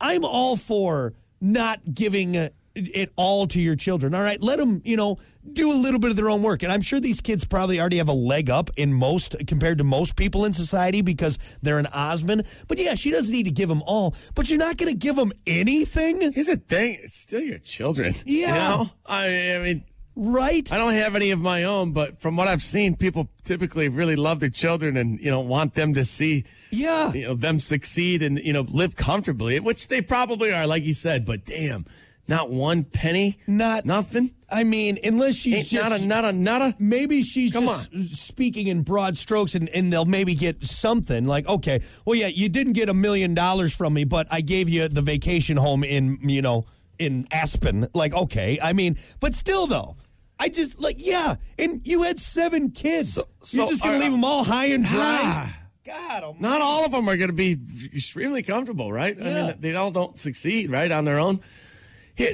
I'm 0.00 0.24
all 0.24 0.56
for 0.56 1.14
not 1.40 1.80
giving 1.94 2.36
uh, 2.36 2.48
it 2.74 3.10
all 3.16 3.46
to 3.48 3.60
your 3.60 3.76
children. 3.76 4.14
All 4.14 4.22
right, 4.22 4.40
let 4.40 4.58
them, 4.58 4.82
you 4.84 4.96
know, 4.96 5.18
do 5.52 5.72
a 5.72 5.74
little 5.74 6.00
bit 6.00 6.10
of 6.10 6.16
their 6.16 6.30
own 6.30 6.42
work. 6.42 6.62
And 6.62 6.72
I'm 6.72 6.82
sure 6.82 7.00
these 7.00 7.20
kids 7.20 7.44
probably 7.44 7.80
already 7.80 7.98
have 7.98 8.08
a 8.08 8.12
leg 8.14 8.50
up 8.50 8.70
in 8.76 8.92
most 8.92 9.36
compared 9.46 9.78
to 9.78 9.84
most 9.84 10.16
people 10.16 10.44
in 10.44 10.52
society 10.52 11.02
because 11.02 11.38
they're 11.62 11.78
an 11.78 11.86
Osmond. 11.92 12.46
But 12.68 12.78
yeah, 12.78 12.94
she 12.94 13.10
doesn't 13.10 13.32
need 13.32 13.44
to 13.44 13.50
give 13.50 13.68
them 13.68 13.82
all. 13.86 14.14
But 14.34 14.48
you're 14.48 14.58
not 14.58 14.76
going 14.76 14.92
to 14.92 14.96
give 14.98 15.16
them 15.16 15.32
anything, 15.46 16.32
Here's 16.32 16.46
the 16.46 16.56
thing: 16.56 16.98
it's 17.02 17.16
still 17.16 17.42
your 17.42 17.58
children. 17.58 18.14
Yeah. 18.24 18.46
You 18.46 18.84
know? 18.84 18.90
I, 19.06 19.54
I 19.54 19.58
mean, 19.58 19.84
right? 20.18 20.70
I 20.72 20.76
don't 20.76 20.94
have 20.94 21.14
any 21.16 21.30
of 21.30 21.40
my 21.40 21.62
own, 21.64 21.92
but 21.92 22.20
from 22.20 22.36
what 22.36 22.48
I've 22.48 22.62
seen, 22.62 22.96
people 22.96 23.28
typically 23.44 23.88
really 23.88 24.16
love 24.16 24.40
their 24.40 24.50
children 24.50 24.96
and 24.96 25.18
you 25.20 25.30
know 25.30 25.40
want 25.40 25.74
them 25.74 25.94
to 25.94 26.04
see 26.04 26.44
Yeah. 26.70 27.12
you 27.12 27.26
know 27.28 27.34
them 27.34 27.60
succeed 27.60 28.22
and 28.22 28.38
you 28.38 28.52
know 28.52 28.62
live 28.68 28.96
comfortably, 28.96 29.58
which 29.60 29.88
they 29.88 30.02
probably 30.02 30.52
are, 30.52 30.66
like 30.66 30.82
you 30.82 30.92
said. 30.92 31.24
But 31.24 31.44
damn, 31.44 31.86
not 32.26 32.50
one 32.50 32.84
penny, 32.84 33.38
Not 33.46 33.86
nothing. 33.86 34.32
I 34.50 34.64
mean, 34.64 34.98
unless 35.04 35.36
she's 35.36 35.54
Ain't 35.54 35.66
just 35.66 36.04
a 36.04 36.06
nada, 36.06 36.32
nada. 36.32 36.74
maybe 36.78 37.22
she's 37.22 37.52
Come 37.52 37.66
just 37.66 38.16
speaking 38.16 38.66
in 38.68 38.82
broad 38.82 39.16
strokes 39.18 39.54
and, 39.54 39.68
and 39.70 39.92
they'll 39.92 40.04
maybe 40.06 40.34
get 40.34 40.64
something 40.64 41.26
like 41.26 41.46
okay 41.48 41.80
well 42.06 42.14
yeah 42.16 42.28
you 42.28 42.48
didn't 42.48 42.72
get 42.72 42.88
a 42.88 42.94
million 42.94 43.34
dollars 43.34 43.74
from 43.74 43.92
me 43.92 44.04
but 44.04 44.26
i 44.32 44.40
gave 44.40 44.68
you 44.70 44.88
the 44.88 45.02
vacation 45.02 45.58
home 45.58 45.84
in 45.84 46.16
you 46.22 46.40
know 46.40 46.64
in 46.98 47.26
aspen 47.30 47.86
like 47.94 48.14
okay 48.14 48.58
i 48.62 48.72
mean 48.72 48.96
but 49.20 49.34
still 49.34 49.66
though 49.66 49.96
i 50.40 50.48
just 50.48 50.80
like 50.80 50.96
yeah 50.98 51.34
and 51.58 51.80
you 51.86 52.02
had 52.02 52.18
seven 52.18 52.70
kids 52.70 53.14
so 53.14 53.26
you're 53.50 53.66
just 53.68 53.82
gonna 53.82 53.98
leave 53.98 54.12
them 54.12 54.24
all 54.24 54.44
high 54.44 54.66
and 54.66 54.84
dry 54.84 55.20
Ah. 55.22 55.56
god 55.86 56.40
Not 56.40 56.60
all 56.60 56.84
of 56.84 56.92
them 56.92 57.08
are 57.08 57.16
going 57.16 57.30
to 57.30 57.34
be 57.34 57.56
extremely 57.94 58.42
comfortable, 58.42 58.92
right? 58.92 59.16
I 59.20 59.24
Yeah. 59.24 59.46
mean, 59.46 59.56
they 59.60 59.74
all 59.74 59.90
don't 59.90 60.18
succeed, 60.18 60.70
right, 60.70 60.90
on 60.92 61.04
their 61.06 61.18
own. 61.18 61.40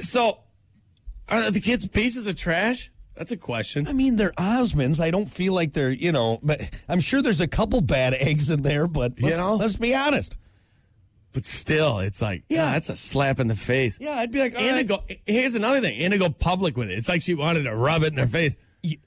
So, 0.01 0.39
are 1.29 1.49
the 1.51 1.61
kids 1.61 1.87
pieces 1.87 2.27
of 2.27 2.35
trash? 2.35 2.91
That's 3.15 3.31
a 3.31 3.37
question. 3.37 3.87
I 3.87 3.93
mean, 3.93 4.17
they're 4.17 4.33
Osmonds. 4.33 4.99
I 4.99 5.09
don't 5.09 5.29
feel 5.31 5.53
like 5.53 5.71
they're, 5.71 5.91
you 5.91 6.11
know, 6.11 6.39
but 6.43 6.59
I'm 6.89 6.99
sure 6.99 7.21
there's 7.21 7.39
a 7.39 7.47
couple 7.47 7.79
bad 7.79 8.13
eggs 8.15 8.49
in 8.49 8.61
there, 8.61 8.87
but 8.87 9.13
let's, 9.21 9.35
You 9.37 9.41
know? 9.41 9.55
let's 9.55 9.77
be 9.77 9.95
honest. 9.95 10.35
But 11.35 11.45
still, 11.45 11.99
it's 11.99 12.21
like, 12.21 12.43
Yeah. 12.49 12.65
yeah, 12.67 12.71
that's 12.71 12.89
a 12.89 12.95
slap 12.95 13.39
in 13.39 13.47
the 13.49 13.55
face. 13.55 13.97
Yeah, 14.01 14.11
I'd 14.13 14.31
be 14.31 14.39
like, 14.39 14.55
all 14.55 14.61
And 14.61 14.87
to 14.87 14.93
right. 14.95 15.07
go, 15.09 15.15
here's 15.27 15.53
another 15.53 15.81
thing. 15.81 15.99
And 15.99 16.13
to 16.13 16.17
go 16.17 16.29
public 16.29 16.75
with 16.77 16.89
it. 16.89 16.97
It's 16.97 17.09
like 17.09 17.21
she 17.21 17.33
wanted 17.35 17.63
to 17.63 17.75
rub 17.75 18.01
it 18.03 18.07
in 18.07 18.15
their 18.15 18.25
face. 18.27 18.55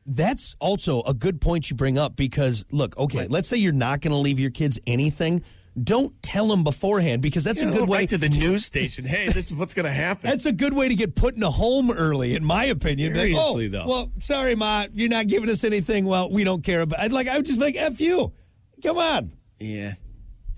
That's 0.06 0.54
also 0.60 1.02
a 1.04 1.14
good 1.14 1.40
point 1.40 1.70
you 1.70 1.76
bring 1.76 1.96
up 1.98 2.16
because, 2.16 2.64
look, 2.70 2.96
okay, 2.98 3.26
let's 3.28 3.48
say 3.48 3.56
you're 3.56 3.72
not 3.72 4.00
going 4.02 4.10
to 4.12 4.18
leave 4.18 4.38
your 4.38 4.50
kids 4.50 4.78
anything. 4.86 5.42
Don't 5.82 6.20
tell 6.22 6.48
them 6.48 6.64
beforehand 6.64 7.22
because 7.22 7.44
that's 7.44 7.62
You 7.62 7.68
a 7.68 7.70
good 7.70 7.86
go 7.86 7.92
way 7.92 7.98
right 7.98 8.08
to 8.08 8.18
the 8.18 8.28
news 8.28 8.64
station. 8.66 9.04
Hey, 9.06 9.26
this 9.26 9.46
is 9.46 9.54
what's 9.54 9.72
going 9.74 9.86
to 9.86 9.92
happen. 9.92 10.28
That's 10.28 10.44
a 10.46 10.52
good 10.52 10.74
way 10.74 10.88
to 10.88 10.96
get 10.96 11.14
put 11.14 11.36
in 11.36 11.42
a 11.44 11.50
home 11.50 11.90
early, 11.92 12.34
in 12.34 12.44
my 12.44 12.64
opinion. 12.64 13.12
Be 13.12 13.18
like, 13.32 13.40
oh, 13.42 13.52
Seriously, 13.54 13.68
though. 13.68 13.86
well, 13.86 14.12
sorry, 14.18 14.54
ma, 14.56 14.86
you're 14.92 15.08
not 15.08 15.28
giving 15.28 15.48
us 15.48 15.62
anything. 15.64 16.04
Well, 16.04 16.30
we 16.30 16.42
don't 16.44 16.62
care 16.64 16.80
about. 16.80 16.98
I'd 16.98 17.12
like, 17.12 17.28
I 17.28 17.36
would 17.36 17.46
just 17.46 17.58
be 17.60 17.64
like, 17.66 17.76
f 17.76 18.00
you. 18.00 18.32
Come 18.82 18.98
on. 18.98 19.32
yeah. 19.60 19.94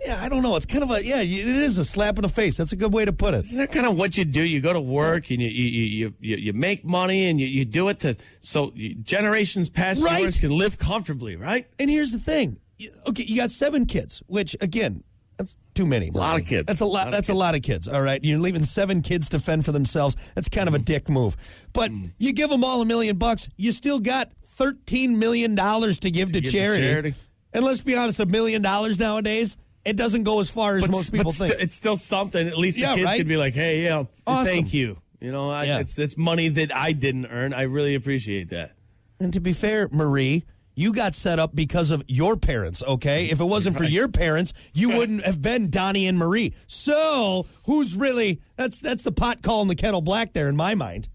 Yeah, 0.04 0.18
I 0.22 0.28
don't 0.30 0.42
know. 0.42 0.56
It's 0.56 0.64
kind 0.66 0.82
of 0.82 0.90
a 0.90 1.04
yeah. 1.04 1.20
It 1.20 1.28
is 1.46 1.76
a 1.78 1.84
slap 1.84 2.16
in 2.18 2.22
the 2.22 2.28
face. 2.28 2.56
That's 2.56 2.72
a 2.72 2.76
good 2.76 2.92
way 2.92 3.04
to 3.04 3.12
put 3.12 3.34
it. 3.34 3.44
Isn't 3.44 3.58
that 3.58 3.70
kind 3.72 3.86
of 3.86 3.96
what 3.96 4.16
you 4.16 4.24
do? 4.24 4.42
You 4.42 4.60
go 4.60 4.72
to 4.72 4.80
work 4.80 5.30
and 5.30 5.42
you 5.42 5.48
you 5.48 6.14
you 6.20 6.36
you, 6.36 6.52
make 6.54 6.84
money 6.84 7.26
and 7.26 7.38
you, 7.40 7.46
you 7.46 7.64
do 7.66 7.88
it 7.88 8.00
to 8.00 8.16
so 8.40 8.72
generations 9.02 9.68
past 9.68 10.02
Right. 10.02 10.22
yours 10.22 10.38
can 10.38 10.50
live 10.56 10.78
comfortably, 10.78 11.36
right? 11.36 11.66
And 11.78 11.90
here's 11.90 12.12
the 12.12 12.18
thing. 12.18 12.58
Okay, 13.06 13.24
you 13.24 13.36
got 13.36 13.50
seven 13.50 13.84
kids, 13.84 14.22
which 14.26 14.56
again, 14.62 15.04
that's 15.36 15.54
too 15.74 15.84
many. 15.84 16.08
A 16.08 16.12
lot 16.12 16.40
of 16.40 16.46
kids. 16.46 16.66
That's 16.66 16.80
a 16.80 16.86
lot. 16.86 16.92
Lot 16.92 17.06
of 17.08 17.12
that's 17.12 17.28
a 17.28 17.34
lot 17.34 17.54
of 17.54 17.60
kids. 17.62 17.86
All 17.86 18.00
right, 18.00 18.24
you're 18.24 18.38
leaving 18.38 18.64
seven 18.64 19.02
kids 19.02 19.28
to 19.30 19.38
fend 19.38 19.66
for 19.66 19.72
themselves. 19.72 20.16
That's 20.34 20.48
kind 20.48 20.66
of 20.66 20.74
a 20.74 20.78
dick 20.78 21.10
move. 21.10 21.36
But 21.74 21.90
Mm. 21.90 22.12
you 22.16 22.32
give 22.32 22.48
them 22.48 22.64
all 22.64 22.80
a 22.80 22.86
million 22.86 23.16
bucks, 23.16 23.48
you 23.58 23.72
still 23.72 24.00
got 24.00 24.30
thirteen 24.46 25.18
million 25.18 25.54
dollars 25.54 25.98
to 26.00 26.10
give 26.10 26.28
to, 26.32 26.40
give 26.40 26.44
to 26.44 26.50
charity. 26.58 26.86
charity. 26.88 27.14
And 27.52 27.64
let's 27.66 27.82
be 27.82 27.96
honest, 27.96 28.18
a 28.20 28.26
million 28.26 28.62
dollars 28.62 28.98
nowadays, 28.98 29.56
it 29.84 29.96
doesn't 29.96 30.24
go 30.24 30.40
as 30.40 30.50
far 30.50 30.76
as 30.76 30.88
most 30.88 31.12
people 31.12 31.32
think. 31.32 31.54
it's 31.58 31.74
still 31.74 31.96
something. 31.96 32.46
At 32.46 32.58
least 32.58 32.76
the 32.76 32.82
Yeah, 32.82 32.94
kids 32.94 33.04
right? 33.06 33.16
could 33.18 33.28
be 33.28 33.36
like, 33.36 33.54
"Hey, 33.54 33.82
yeah, 33.84 34.04
Awesome. 34.26 34.44
thank 34.46 34.74
you." 34.74 34.98
You 35.20 35.32
know, 35.32 35.50
I, 35.50 35.64
Yeah. 35.64 35.78
it's 35.80 35.98
it's 35.98 36.16
money 36.16 36.48
that 36.48 36.74
I 36.76 36.92
didn't 36.92 37.26
earn. 37.26 37.52
I 37.54 37.62
really 37.62 37.94
appreciate 37.94 38.48
that. 38.50 38.72
And 39.18 39.32
to 39.34 39.40
be 39.40 39.52
fair, 39.52 39.88
Marie, 39.92 40.44
you 40.74 40.92
got 40.94 41.14
set 41.14 41.38
up 41.38 41.54
because 41.54 41.90
of 41.90 42.02
your 42.08 42.36
parents, 42.38 42.82
okay? 42.86 43.26
If 43.26 43.38
it 43.40 43.44
wasn't 43.44 43.76
for 43.76 43.84
your 43.84 44.08
parents, 44.08 44.54
you 44.72 44.90
wouldn't 44.96 45.24
have 45.26 45.42
been 45.42 45.68
Donnie 45.68 46.06
and 46.06 46.16
Marie. 46.18 46.54
So, 46.68 47.44
who's 47.64 47.94
really 47.96 48.40
that's 48.56 48.80
that's 48.80 49.02
the 49.02 49.12
pot 49.12 49.42
calling 49.42 49.68
the 49.68 49.74
kettle 49.74 50.00
black 50.00 50.32
there 50.32 50.48
in 50.48 50.56
my 50.56 50.74
mind. 50.74 51.08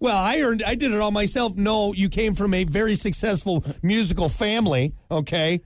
Well, 0.00 0.16
I 0.16 0.40
earned 0.42 0.62
I 0.62 0.76
did 0.76 0.92
it 0.92 1.00
all 1.00 1.10
myself. 1.10 1.56
No, 1.56 1.92
you 1.92 2.08
came 2.08 2.36
from 2.36 2.54
a 2.54 2.62
very 2.62 2.94
successful 2.94 3.64
musical 3.82 4.28
family, 4.28 4.94
okay? 5.10 5.60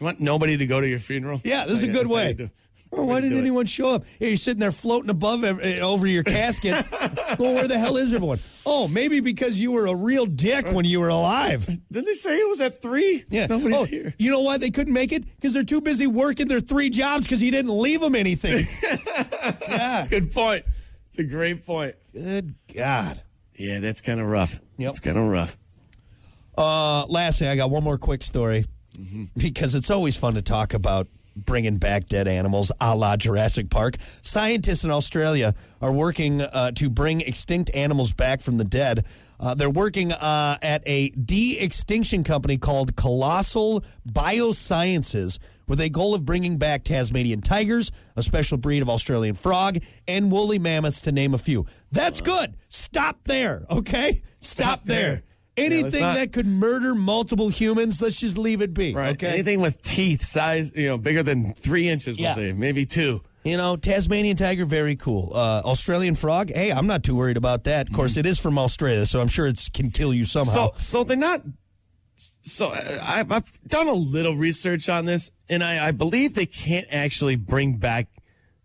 You 0.00 0.06
want 0.06 0.18
nobody 0.18 0.56
to 0.56 0.66
go 0.66 0.80
to 0.80 0.88
your 0.88 0.98
funeral? 0.98 1.42
Yeah, 1.44 1.66
this 1.66 1.82
is 1.82 1.82
a 1.82 1.92
good 1.92 2.06
way. 2.06 2.50
Well, 2.90 3.06
why 3.06 3.20
didn't 3.20 3.38
anyone 3.38 3.66
show 3.66 3.94
up? 3.94 4.04
Yeah, 4.18 4.28
you're 4.28 4.36
sitting 4.38 4.58
there 4.58 4.72
floating 4.72 5.10
above 5.10 5.44
eh, 5.44 5.78
over 5.80 6.06
your 6.06 6.24
casket. 6.24 6.86
well, 7.38 7.54
where 7.54 7.68
the 7.68 7.78
hell 7.78 7.96
is 7.98 8.12
everyone? 8.12 8.40
Oh, 8.66 8.88
maybe 8.88 9.20
because 9.20 9.60
you 9.60 9.72
were 9.72 9.86
a 9.86 9.94
real 9.94 10.26
dick 10.26 10.66
when 10.68 10.86
you 10.86 11.00
were 11.00 11.10
alive. 11.10 11.66
Didn't 11.66 12.06
they 12.06 12.14
say 12.14 12.36
it 12.36 12.48
was 12.48 12.60
at 12.62 12.80
three? 12.82 13.24
Yeah. 13.28 13.46
nobody's 13.46 13.76
oh, 13.76 13.84
here. 13.84 14.14
You 14.18 14.30
know 14.30 14.40
why 14.40 14.56
they 14.56 14.70
couldn't 14.70 14.94
make 14.94 15.12
it? 15.12 15.24
Because 15.36 15.52
they're 15.52 15.62
too 15.62 15.82
busy 15.82 16.06
working 16.06 16.48
their 16.48 16.60
three 16.60 16.90
jobs 16.90 17.26
because 17.26 17.38
he 17.38 17.50
didn't 17.50 17.78
leave 17.78 18.00
them 18.00 18.14
anything. 18.14 18.66
yeah. 19.68 20.06
Good 20.08 20.32
point. 20.32 20.64
It's 21.10 21.18
a 21.18 21.24
great 21.24 21.64
point. 21.64 21.94
Good 22.12 22.54
God. 22.74 23.22
Yeah, 23.54 23.78
that's 23.80 24.00
kind 24.00 24.18
of 24.18 24.26
rough. 24.26 24.58
Yep. 24.78 24.90
It's 24.90 25.00
kind 25.00 25.18
of 25.18 25.24
rough. 25.24 25.56
Uh, 26.58 27.04
lastly, 27.06 27.48
I 27.48 27.54
got 27.54 27.70
one 27.70 27.84
more 27.84 27.98
quick 27.98 28.22
story 28.22 28.64
because 29.36 29.74
it's 29.74 29.90
always 29.90 30.16
fun 30.16 30.34
to 30.34 30.42
talk 30.42 30.74
about 30.74 31.08
bringing 31.36 31.78
back 31.78 32.08
dead 32.08 32.26
animals 32.28 32.72
a 32.80 32.94
la 32.94 33.16
Jurassic 33.16 33.70
Park. 33.70 33.96
Scientists 34.22 34.84
in 34.84 34.90
Australia 34.90 35.54
are 35.80 35.92
working 35.92 36.40
uh, 36.40 36.72
to 36.72 36.90
bring 36.90 37.20
extinct 37.20 37.70
animals 37.74 38.12
back 38.12 38.40
from 38.40 38.56
the 38.58 38.64
dead. 38.64 39.06
Uh, 39.38 39.54
they're 39.54 39.70
working 39.70 40.12
uh, 40.12 40.58
at 40.60 40.82
a 40.86 41.10
de 41.10 41.58
extinction 41.58 42.24
company 42.24 42.58
called 42.58 42.96
Colossal 42.96 43.82
Biosciences 44.06 45.38
with 45.66 45.80
a 45.80 45.88
goal 45.88 46.14
of 46.16 46.24
bringing 46.24 46.58
back 46.58 46.82
Tasmanian 46.82 47.40
tigers, 47.40 47.92
a 48.16 48.24
special 48.24 48.58
breed 48.58 48.82
of 48.82 48.90
Australian 48.90 49.36
frog, 49.36 49.78
and 50.08 50.30
woolly 50.32 50.58
mammoths, 50.58 51.00
to 51.02 51.12
name 51.12 51.32
a 51.32 51.38
few. 51.38 51.64
That's 51.92 52.20
good. 52.20 52.56
Stop 52.68 53.20
there, 53.24 53.64
okay? 53.70 54.22
Stop, 54.40 54.80
Stop 54.80 54.84
there. 54.84 55.08
there. 55.08 55.22
Anything 55.64 56.00
not- 56.00 56.14
that 56.16 56.32
could 56.32 56.46
murder 56.46 56.94
multiple 56.94 57.48
humans, 57.48 58.00
let's 58.00 58.18
just 58.18 58.36
leave 58.38 58.62
it 58.62 58.74
be. 58.74 58.94
Right. 58.94 59.12
Okay. 59.12 59.28
Anything 59.34 59.60
with 59.60 59.80
teeth 59.82 60.24
size, 60.24 60.72
you 60.74 60.88
know, 60.88 60.98
bigger 60.98 61.22
than 61.22 61.54
three 61.54 61.88
inches, 61.88 62.16
we'll 62.16 62.24
Yeah. 62.24 62.34
say, 62.34 62.52
maybe 62.52 62.86
two. 62.86 63.22
You 63.44 63.56
know, 63.56 63.76
Tasmanian 63.76 64.36
tiger, 64.36 64.66
very 64.66 64.96
cool. 64.96 65.32
Uh, 65.34 65.62
Australian 65.64 66.14
frog, 66.14 66.50
hey, 66.54 66.70
I'm 66.72 66.86
not 66.86 67.02
too 67.02 67.16
worried 67.16 67.38
about 67.38 67.64
that. 67.64 67.88
Of 67.88 67.94
course, 67.94 68.18
it 68.18 68.26
is 68.26 68.38
from 68.38 68.58
Australia, 68.58 69.06
so 69.06 69.20
I'm 69.20 69.28
sure 69.28 69.46
it 69.46 69.68
can 69.72 69.90
kill 69.90 70.12
you 70.12 70.26
somehow. 70.26 70.52
So, 70.52 70.72
so 70.76 71.04
they're 71.04 71.16
not. 71.16 71.42
So 72.42 72.68
uh, 72.68 72.98
I've, 73.02 73.32
I've 73.32 73.50
done 73.66 73.88
a 73.88 73.94
little 73.94 74.36
research 74.36 74.88
on 74.90 75.06
this, 75.06 75.30
and 75.48 75.64
I, 75.64 75.88
I 75.88 75.90
believe 75.92 76.34
they 76.34 76.44
can't 76.46 76.86
actually 76.90 77.36
bring 77.36 77.76
back 77.78 78.08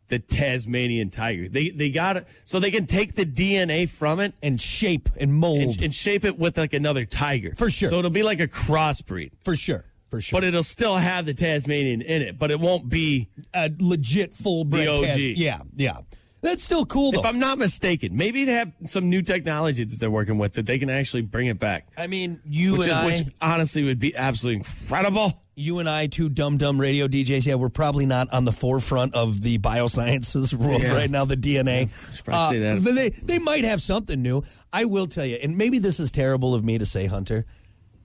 the 0.08 0.20
Tasmanian 0.20 1.10
tiger. 1.10 1.50
They 1.50 1.70
they 1.70 1.90
got 1.90 2.18
it, 2.18 2.28
so 2.44 2.60
they 2.60 2.72
can 2.72 2.86
take 2.86 3.16
the 3.16 3.26
DNA 3.26 3.90
from 3.90 4.20
it 4.20 4.34
and 4.44 4.60
shape 4.62 5.10
and 5.20 5.34
mold, 5.34 5.62
and, 5.76 5.82
and 5.84 5.96
shape 5.96 6.26
it 6.26 6.38
with 6.38 6.58
like 6.58 6.74
another 6.74 7.06
tiger 7.06 7.54
For 7.56 7.70
sure. 7.70 7.90
So 7.90 8.00
it'll 8.00 8.12
be 8.12 8.24
like 8.24 8.40
a 8.40 8.48
crossbreed, 8.48 9.32
for 9.44 9.56
sure. 9.56 9.86
For 10.12 10.22
sure. 10.22 10.40
but 10.40 10.44
it'll 10.46 10.62
still 10.64 10.96
have 10.98 11.26
the 11.26 11.34
Tasmanian 11.34 12.02
in 12.04 12.22
it, 12.22 12.38
but 12.38 12.52
it 12.52 12.60
won't 12.60 12.88
be. 12.88 13.28
a 13.54 13.72
legit 13.80 14.34
full 14.34 14.64
breed. 14.64 14.86
Tas- 14.86 15.18
Yeah, 15.20 15.62
yeah. 15.76 15.98
That's 16.46 16.64
still 16.64 16.86
cool, 16.86 17.12
though. 17.12 17.20
If 17.20 17.26
I'm 17.26 17.40
not 17.40 17.58
mistaken, 17.58 18.16
maybe 18.16 18.46
they 18.46 18.54
have 18.54 18.72
some 18.86 19.10
new 19.10 19.22
technology 19.22 19.84
that 19.84 20.00
they're 20.00 20.12
working 20.12 20.38
with 20.38 20.54
that 20.54 20.66
they 20.66 20.78
can 20.80 20.90
actually 20.90 21.24
bring 21.24 21.48
it 21.48 21.60
back. 21.60 21.88
I 21.98 22.08
mean, 22.08 22.40
you 22.46 22.78
Which, 22.78 22.88
and 22.88 22.92
is, 22.92 22.96
I, 22.98 23.06
which 23.24 23.34
honestly 23.42 23.84
would 23.84 24.00
be 24.00 24.16
absolutely 24.16 24.58
incredible. 24.60 25.34
you 25.56 25.80
and 25.80 25.90
I, 25.90 26.08
two 26.08 26.30
dumb 26.30 26.58
dumb 26.58 26.80
radio 26.80 27.08
DJs. 27.08 27.46
Yeah, 27.46 27.56
we're 27.56 27.70
probably 27.70 28.06
not 28.06 28.32
on 28.32 28.46
the 28.46 28.52
forefront 28.52 29.16
of 29.16 29.42
the 29.42 29.58
biosciences 29.58 30.54
world 30.58 30.82
Yeah. 30.84 30.94
right 30.94 31.10
now. 31.10 31.26
The 31.26 31.36
DNA, 31.38 31.90
should 32.16 32.26
probably 32.26 32.58
say 32.58 32.62
that. 32.62 32.84
but 32.84 32.94
they 32.96 33.10
they 33.10 33.40
might 33.40 33.64
have 33.64 33.82
something 33.82 34.22
new. 34.22 34.44
I 34.72 34.86
will 34.86 35.08
tell 35.08 35.26
you, 35.26 35.38
and 35.42 35.58
maybe 35.58 35.80
this 35.80 36.00
is 36.00 36.12
terrible 36.12 36.54
of 36.54 36.64
me 36.64 36.78
to 36.78 36.86
say, 36.86 37.06
Hunter. 37.08 37.46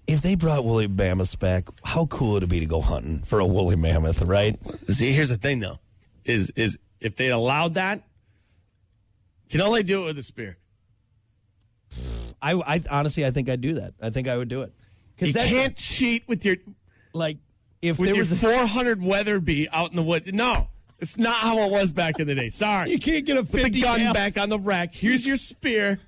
If 0.07 0.23
they 0.23 0.35
brought 0.35 0.65
woolly 0.65 0.89
mammoths 0.89 1.37
back, 1.37 1.69
how 1.85 2.07
cool 2.07 2.33
would 2.33 2.43
it 2.43 2.49
be 2.49 2.59
to 2.59 2.67
go 2.67 2.81
hunting 2.81 3.21
for 3.23 3.39
a 3.39 3.47
woolly 3.47 3.77
mammoth, 3.77 4.23
right? 4.23 4.59
See, 4.89 5.13
here's 5.13 5.29
the 5.29 5.37
thing 5.37 5.61
though, 5.61 5.79
is 6.25 6.51
is 6.57 6.79
if 7.01 7.15
they 7.17 7.29
allowed 7.29 7.75
that, 7.75 7.99
you 7.99 8.03
can 9.51 9.61
only 9.61 9.83
do 9.83 10.03
it 10.03 10.07
with 10.07 10.19
a 10.19 10.23
spear. 10.23 10.57
I, 12.43 12.55
I 12.55 12.83
honestly, 12.91 13.27
I 13.27 13.31
think 13.31 13.49
I'd 13.49 13.61
do 13.61 13.75
that. 13.75 13.95
I 14.01 14.11
think 14.11 14.29
I 14.29 14.37
would 14.37 14.49
do 14.49 14.63
it 14.63 14.73
You 14.73 14.73
because 15.17 15.35
that's 15.35 15.51
can't 15.51 15.77
cheat 15.77 16.27
with 16.27 16.45
your 16.45 16.57
like 17.13 17.37
if 17.83 17.99
with 17.99 18.09
there 18.09 18.19
was 18.19 18.33
a, 18.33 18.37
400 18.37 19.03
Weatherby 19.03 19.69
out 19.71 19.91
in 19.91 19.97
the 19.97 20.03
woods. 20.03 20.27
No, 20.33 20.69
it's 20.99 21.19
not 21.19 21.37
how 21.37 21.59
it 21.59 21.71
was 21.71 21.93
back 21.93 22.19
in 22.19 22.29
the 22.29 22.35
day. 22.35 22.51
Sorry. 22.51 22.91
you 22.91 22.99
can't 22.99 23.27
get 23.27 23.37
a 23.37 23.45
Put 23.45 23.63
fifty 23.63 23.81
gun 23.83 24.01
cal- 24.01 24.15
back 24.15 24.39
on 24.39 24.49
the 24.49 24.59
rack. 24.59 24.95
Here's 24.95 25.27
your 25.27 25.37
spear. 25.37 25.99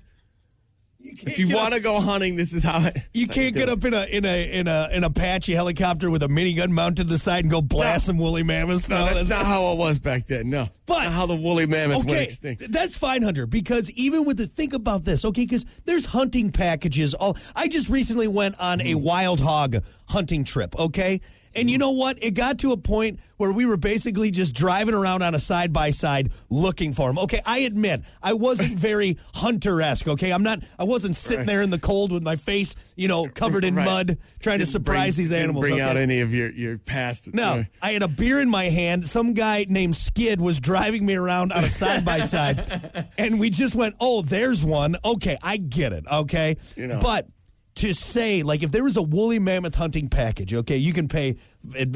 Can't 1.11 1.27
If 1.29 1.37
you 1.39 1.53
want 1.55 1.73
to 1.73 1.79
go 1.79 1.99
hunting, 1.99 2.35
this 2.35 2.53
is 2.53 2.63
how 2.63 2.85
it. 2.85 2.97
You 3.13 3.27
can't 3.27 3.53
get 3.53 3.63
it. 3.63 3.69
up 3.69 3.83
in 3.83 3.93
a 3.93 4.05
in 4.05 4.25
a 4.25 4.51
in 4.59 4.67
a 4.67 4.89
an 4.91 5.03
Apache 5.03 5.53
helicopter 5.53 6.09
with 6.09 6.23
a 6.23 6.27
minigun 6.27 6.69
mounted 6.69 6.97
to 6.97 7.03
the 7.03 7.17
side 7.17 7.43
and 7.43 7.51
go 7.51 7.61
blast 7.61 8.05
some 8.05 8.17
woolly 8.17 8.43
mammoths. 8.43 8.87
No, 8.89 9.05
that's 9.05 9.29
not 9.29 9.45
how 9.45 9.71
it 9.73 9.77
was 9.77 9.99
back 9.99 10.27
then. 10.27 10.49
No, 10.49 10.69
But- 10.85 11.03
not 11.03 11.11
how 11.13 11.25
the 11.25 11.35
woolly 11.35 11.65
mammoth 11.65 12.05
went 12.05 12.21
extinct. 12.21 12.71
that's 12.71 12.97
fine, 12.97 13.21
Hunter. 13.21 13.45
Because 13.45 13.91
even 13.91 14.25
with 14.25 14.37
the 14.37 14.47
think 14.47 14.73
about 14.73 15.03
this, 15.05 15.25
okay? 15.25 15.43
Because 15.45 15.65
there's 15.85 16.05
hunting 16.05 16.51
packages. 16.51 17.13
All 17.13 17.37
I 17.55 17.67
just 17.67 17.89
recently 17.89 18.27
went 18.27 18.59
on 18.59 18.79
a 18.81 18.93
Mm-hmm. 18.93 19.03
wild 19.03 19.39
hog 19.39 19.75
hunting 20.07 20.43
trip. 20.43 20.77
Okay, 20.79 21.19
and 21.55 21.69
you 21.69 21.77
know 21.77 21.91
what? 21.91 22.21
It 22.23 22.31
got 22.33 22.59
to 22.59 22.71
a 22.71 22.77
point 22.77 23.19
where 23.37 23.51
we 23.51 23.65
were 23.65 23.77
basically 23.77 24.31
just 24.31 24.53
driving 24.53 24.93
around 24.95 25.21
on 25.23 25.35
a 25.35 25.39
side 25.39 25.71
by 25.73 25.89
side 25.91 26.31
looking 26.49 26.93
for 26.93 27.07
them. 27.09 27.17
Okay, 27.19 27.39
I 27.45 27.59
admit 27.59 28.01
I 28.21 28.33
wasn't 28.33 28.77
very 28.77 29.17
hunter 29.33 29.81
esque. 29.81 30.07
Okay, 30.07 30.31
I'm 30.31 30.43
not. 30.43 30.59
I 30.79 30.83
wasn't 30.83 31.15
sitting 31.15 31.39
Right. 31.39 31.47
there 31.47 31.61
in 31.61 31.69
the 31.69 31.79
cold 31.79 32.11
with 32.11 32.23
my 32.23 32.35
face, 32.35 32.75
you 32.95 33.07
know, 33.07 33.27
covered 33.27 33.65
in 33.65 33.75
Right. 33.75 33.85
mud, 33.85 34.17
trying 34.39 34.59
to 34.59 34.65
Didn't 34.65 34.71
surprise 34.73 35.15
bring- 35.15 35.23
these 35.23 35.29
didn't 35.29 35.43
animals. 35.43 35.67
Bring 35.67 35.79
out 35.79 35.97
any 35.97 36.19
of 36.21 36.33
your 36.33 36.51
your 36.51 36.77
past. 36.77 37.33
No, 37.33 37.43
uh, 37.43 37.63
I 37.81 37.91
had 37.91 38.03
a 38.03 38.07
beer 38.07 38.39
in 38.39 38.49
my 38.49 38.65
hand. 38.65 39.05
Some 39.05 39.33
guy 39.33 39.65
named 39.67 39.95
Skid 39.95 40.39
was 40.41 40.59
driving 40.59 41.05
me 41.05 41.15
around 41.15 41.51
on 41.51 41.63
a 41.63 41.69
side 41.69 42.05
by 42.05 42.21
side, 42.21 43.07
and 43.17 43.39
we 43.39 43.49
just 43.49 43.75
went, 43.75 43.95
"Oh, 43.99 44.21
there's 44.21 44.63
one." 44.63 44.95
Okay, 45.03 45.37
I 45.43 45.57
get 45.57 45.93
it. 45.93 46.05
Okay, 46.11 46.57
You 46.75 46.87
know. 46.87 46.99
but 47.01 47.27
to 47.75 47.93
say 47.93 48.43
like 48.43 48.63
if 48.63 48.71
there 48.71 48.83
was 48.83 48.97
a 48.97 49.01
woolly 49.01 49.39
mammoth 49.39 49.75
hunting 49.75 50.09
package, 50.09 50.53
okay, 50.53 50.77
you 50.77 50.93
can 50.93 51.07
pay 51.07 51.33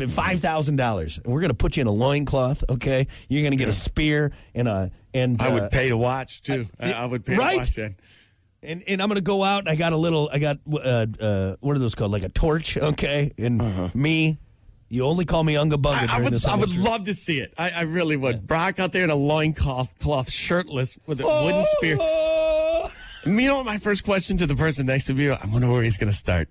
five 0.09 0.39
thousand 0.39 0.77
dollars, 0.77 1.19
and 1.23 1.33
we're 1.33 1.41
gonna 1.41 1.53
put 1.53 1.77
you 1.77 1.81
in 1.81 1.87
a 1.87 1.91
loincloth. 1.91 2.63
Okay, 2.69 3.07
you're 3.29 3.43
gonna 3.43 3.55
get 3.55 3.69
a 3.69 3.73
spear 3.73 4.31
and 4.55 4.67
a 4.67 4.91
and 5.13 5.41
I 5.41 5.49
uh, 5.49 5.53
would 5.53 5.71
pay 5.71 5.89
to 5.89 5.97
watch 5.97 6.41
too. 6.41 6.67
I, 6.79 6.93
I 6.93 7.05
would 7.05 7.25
pay 7.25 7.35
right? 7.35 7.51
to 7.51 7.57
watch 7.57 7.75
that. 7.75 7.95
And, 8.63 8.83
and 8.87 9.01
I'm 9.01 9.07
gonna 9.07 9.21
go 9.21 9.43
out. 9.43 9.67
I 9.69 9.75
got 9.75 9.93
a 9.93 9.97
little. 9.97 10.29
I 10.33 10.39
got 10.39 10.57
uh, 10.71 11.05
uh, 11.19 11.55
what 11.59 11.75
are 11.75 11.79
those 11.79 11.95
called? 11.95 12.11
Like 12.11 12.23
a 12.23 12.29
torch, 12.29 12.75
okay? 12.75 13.31
And 13.37 13.93
me, 13.93 14.39
you 14.89 15.05
only 15.05 15.25
call 15.25 15.43
me 15.43 15.55
Unga 15.55 15.77
Bunga 15.77 15.93
Uh-huh. 15.93 15.97
I, 15.99 16.03
I 16.03 16.07
during 16.07 16.23
would, 16.23 16.33
this. 16.33 16.45
I 16.45 16.55
would 16.55 16.75
love 16.75 17.05
to 17.05 17.13
see 17.13 17.39
it. 17.39 17.53
I, 17.57 17.69
I 17.69 17.81
really 17.81 18.17
would. 18.17 18.47
Brock 18.47 18.79
out 18.79 18.93
there 18.93 19.03
in 19.03 19.11
a 19.11 19.15
loincloth, 19.15 19.97
cloth, 19.99 20.31
shirtless, 20.31 20.97
with 21.05 21.21
a 21.21 21.23
wooden 21.23 21.65
spear. 21.77 21.97
Oh! 21.99 22.36
You 23.27 23.47
know 23.47 23.63
my 23.63 23.77
first 23.77 24.03
question 24.03 24.37
to 24.37 24.47
the 24.47 24.55
person 24.55 24.85
next 24.85 25.05
to 25.05 25.13
me? 25.13 25.29
I 25.29 25.45
wonder 25.47 25.67
where 25.69 25.83
he's 25.83 25.97
going 25.97 26.11
to 26.11 26.17
start. 26.17 26.49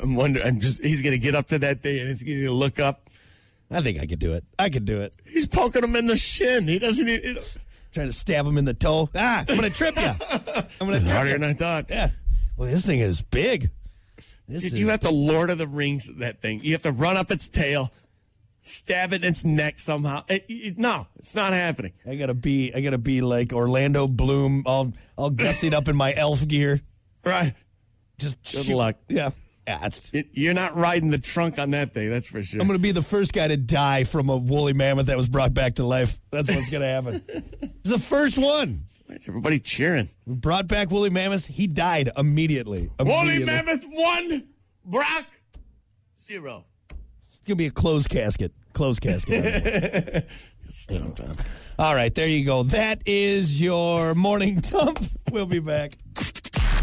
I'm 0.00 0.14
wondering. 0.14 0.46
I'm 0.46 0.60
just. 0.60 0.82
He's 0.82 1.02
going 1.02 1.12
to 1.12 1.18
get 1.18 1.34
up 1.34 1.48
to 1.48 1.58
that 1.60 1.82
thing 1.82 1.98
and 2.00 2.08
he's 2.08 2.22
going 2.22 2.40
to 2.42 2.52
look 2.52 2.78
up. 2.78 3.08
I 3.70 3.80
think 3.80 3.98
I 4.00 4.06
could 4.06 4.18
do 4.18 4.32
it. 4.32 4.44
I 4.58 4.68
could 4.68 4.84
do 4.84 5.00
it. 5.00 5.14
He's 5.24 5.46
poking 5.46 5.82
him 5.82 5.96
in 5.96 6.06
the 6.06 6.16
shin. 6.16 6.68
He 6.68 6.78
doesn't. 6.78 7.08
Even, 7.08 7.42
Trying 7.92 8.08
to 8.08 8.12
stab 8.12 8.46
him 8.46 8.58
in 8.58 8.64
the 8.66 8.74
toe. 8.74 9.08
Ah, 9.14 9.44
I'm 9.48 9.56
gonna 9.56 9.70
trip 9.70 9.96
you. 9.96 10.02
I'm 10.30 10.66
gonna 10.78 11.00
trip 11.00 11.10
harder 11.10 11.30
you. 11.30 11.38
than 11.38 11.50
I 11.50 11.54
thought. 11.54 11.86
Yeah. 11.88 12.10
Well, 12.56 12.68
this 12.68 12.84
thing 12.84 12.98
is 12.98 13.22
big. 13.22 13.70
This 14.48 14.62
Dude, 14.62 14.72
is 14.74 14.78
you 14.78 14.88
have 14.88 15.00
to 15.00 15.10
Lord 15.10 15.50
of 15.50 15.58
the 15.58 15.66
Rings 15.66 16.08
that 16.18 16.40
thing. 16.40 16.60
You 16.62 16.72
have 16.72 16.82
to 16.82 16.92
run 16.92 17.16
up 17.16 17.30
its 17.30 17.48
tail, 17.48 17.90
stab 18.66 19.12
it 19.12 19.22
in 19.22 19.28
its 19.30 19.44
neck 19.44 19.78
somehow. 19.78 20.24
It- 20.28 20.44
it- 20.48 20.78
no, 20.78 21.06
it's 21.18 21.34
not 21.34 21.52
happening. 21.52 21.92
I 22.06 22.16
gotta 22.16 22.34
be. 22.34 22.72
I 22.74 22.80
gotta 22.80 22.98
be 22.98 23.20
like 23.20 23.52
Orlando 23.52 24.06
Bloom, 24.08 24.62
all 24.66 24.92
all 25.16 25.30
gussied 25.30 25.72
up 25.72 25.88
in 25.88 25.96
my 25.96 26.12
elf 26.14 26.46
gear. 26.46 26.80
Right. 27.24 27.54
Just 28.18 28.42
Good 28.52 28.64
shoot- 28.66 28.76
luck. 28.76 28.96
Yeah. 29.08 29.30
Yeah. 29.66 29.88
It- 30.12 30.28
you're 30.32 30.54
not 30.54 30.76
riding 30.76 31.10
the 31.10 31.18
trunk 31.18 31.58
on 31.58 31.70
that 31.70 31.92
thing. 31.92 32.08
That's 32.10 32.28
for 32.28 32.42
sure. 32.42 32.60
I'm 32.60 32.66
gonna 32.66 32.78
be 32.78 32.92
the 32.92 33.02
first 33.02 33.32
guy 33.32 33.48
to 33.48 33.56
die 33.56 34.04
from 34.04 34.28
a 34.28 34.36
woolly 34.36 34.72
mammoth 34.72 35.06
that 35.06 35.16
was 35.16 35.28
brought 35.28 35.54
back 35.54 35.74
to 35.76 35.84
life. 35.84 36.18
That's 36.30 36.48
what's 36.48 36.70
gonna 36.70 36.86
happen. 36.86 37.22
It's 37.86 37.90
the 37.94 38.00
first 38.00 38.36
one. 38.36 38.82
Everybody 39.28 39.60
cheering? 39.60 40.08
We 40.24 40.34
brought 40.34 40.66
back 40.66 40.90
woolly 40.90 41.10
mammoths. 41.10 41.46
He 41.46 41.68
died 41.68 42.10
immediately. 42.16 42.90
Woolly 42.98 43.44
Mammoth 43.44 43.84
one, 43.88 44.48
Brock 44.84 45.26
zero. 46.20 46.64
Gonna 47.46 47.56
be 47.56 47.66
a 47.66 47.70
closed 47.70 48.08
casket. 48.08 48.52
Closed 48.72 49.00
casket. 49.00 50.26
All 51.78 51.94
right, 51.94 52.14
there 52.14 52.26
you 52.26 52.44
go. 52.44 52.64
That 52.64 53.02
is 53.06 53.60
your 53.60 54.14
morning 54.14 54.60
dump. 54.60 54.98
We'll 55.32 55.44
be 55.44 55.58
back. 55.58 55.98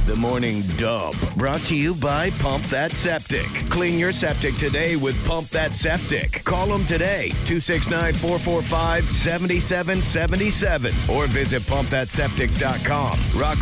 The 0.06 0.18
Morning 0.18 0.64
Dump, 0.78 1.16
brought 1.38 1.62
to 1.62 1.76
you 1.76 1.96
by 1.96 2.30
Pump 2.32 2.66
That 2.66 2.92
Septic. 2.92 3.48
Clean 3.70 3.98
your 3.98 4.12
septic 4.12 4.56
today 4.56 4.98
with 4.98 5.16
Pump 5.26 5.48
That 5.48 5.74
Septic. 5.74 6.44
Call 6.44 6.68
them 6.68 6.86
today, 6.86 7.30
269 7.46 8.14
445 8.16 9.06
7777, 9.06 10.94
or 11.10 11.28
visit 11.28 11.62
pumpthatseptic.com. 11.62 13.18
Rock 13.40 13.60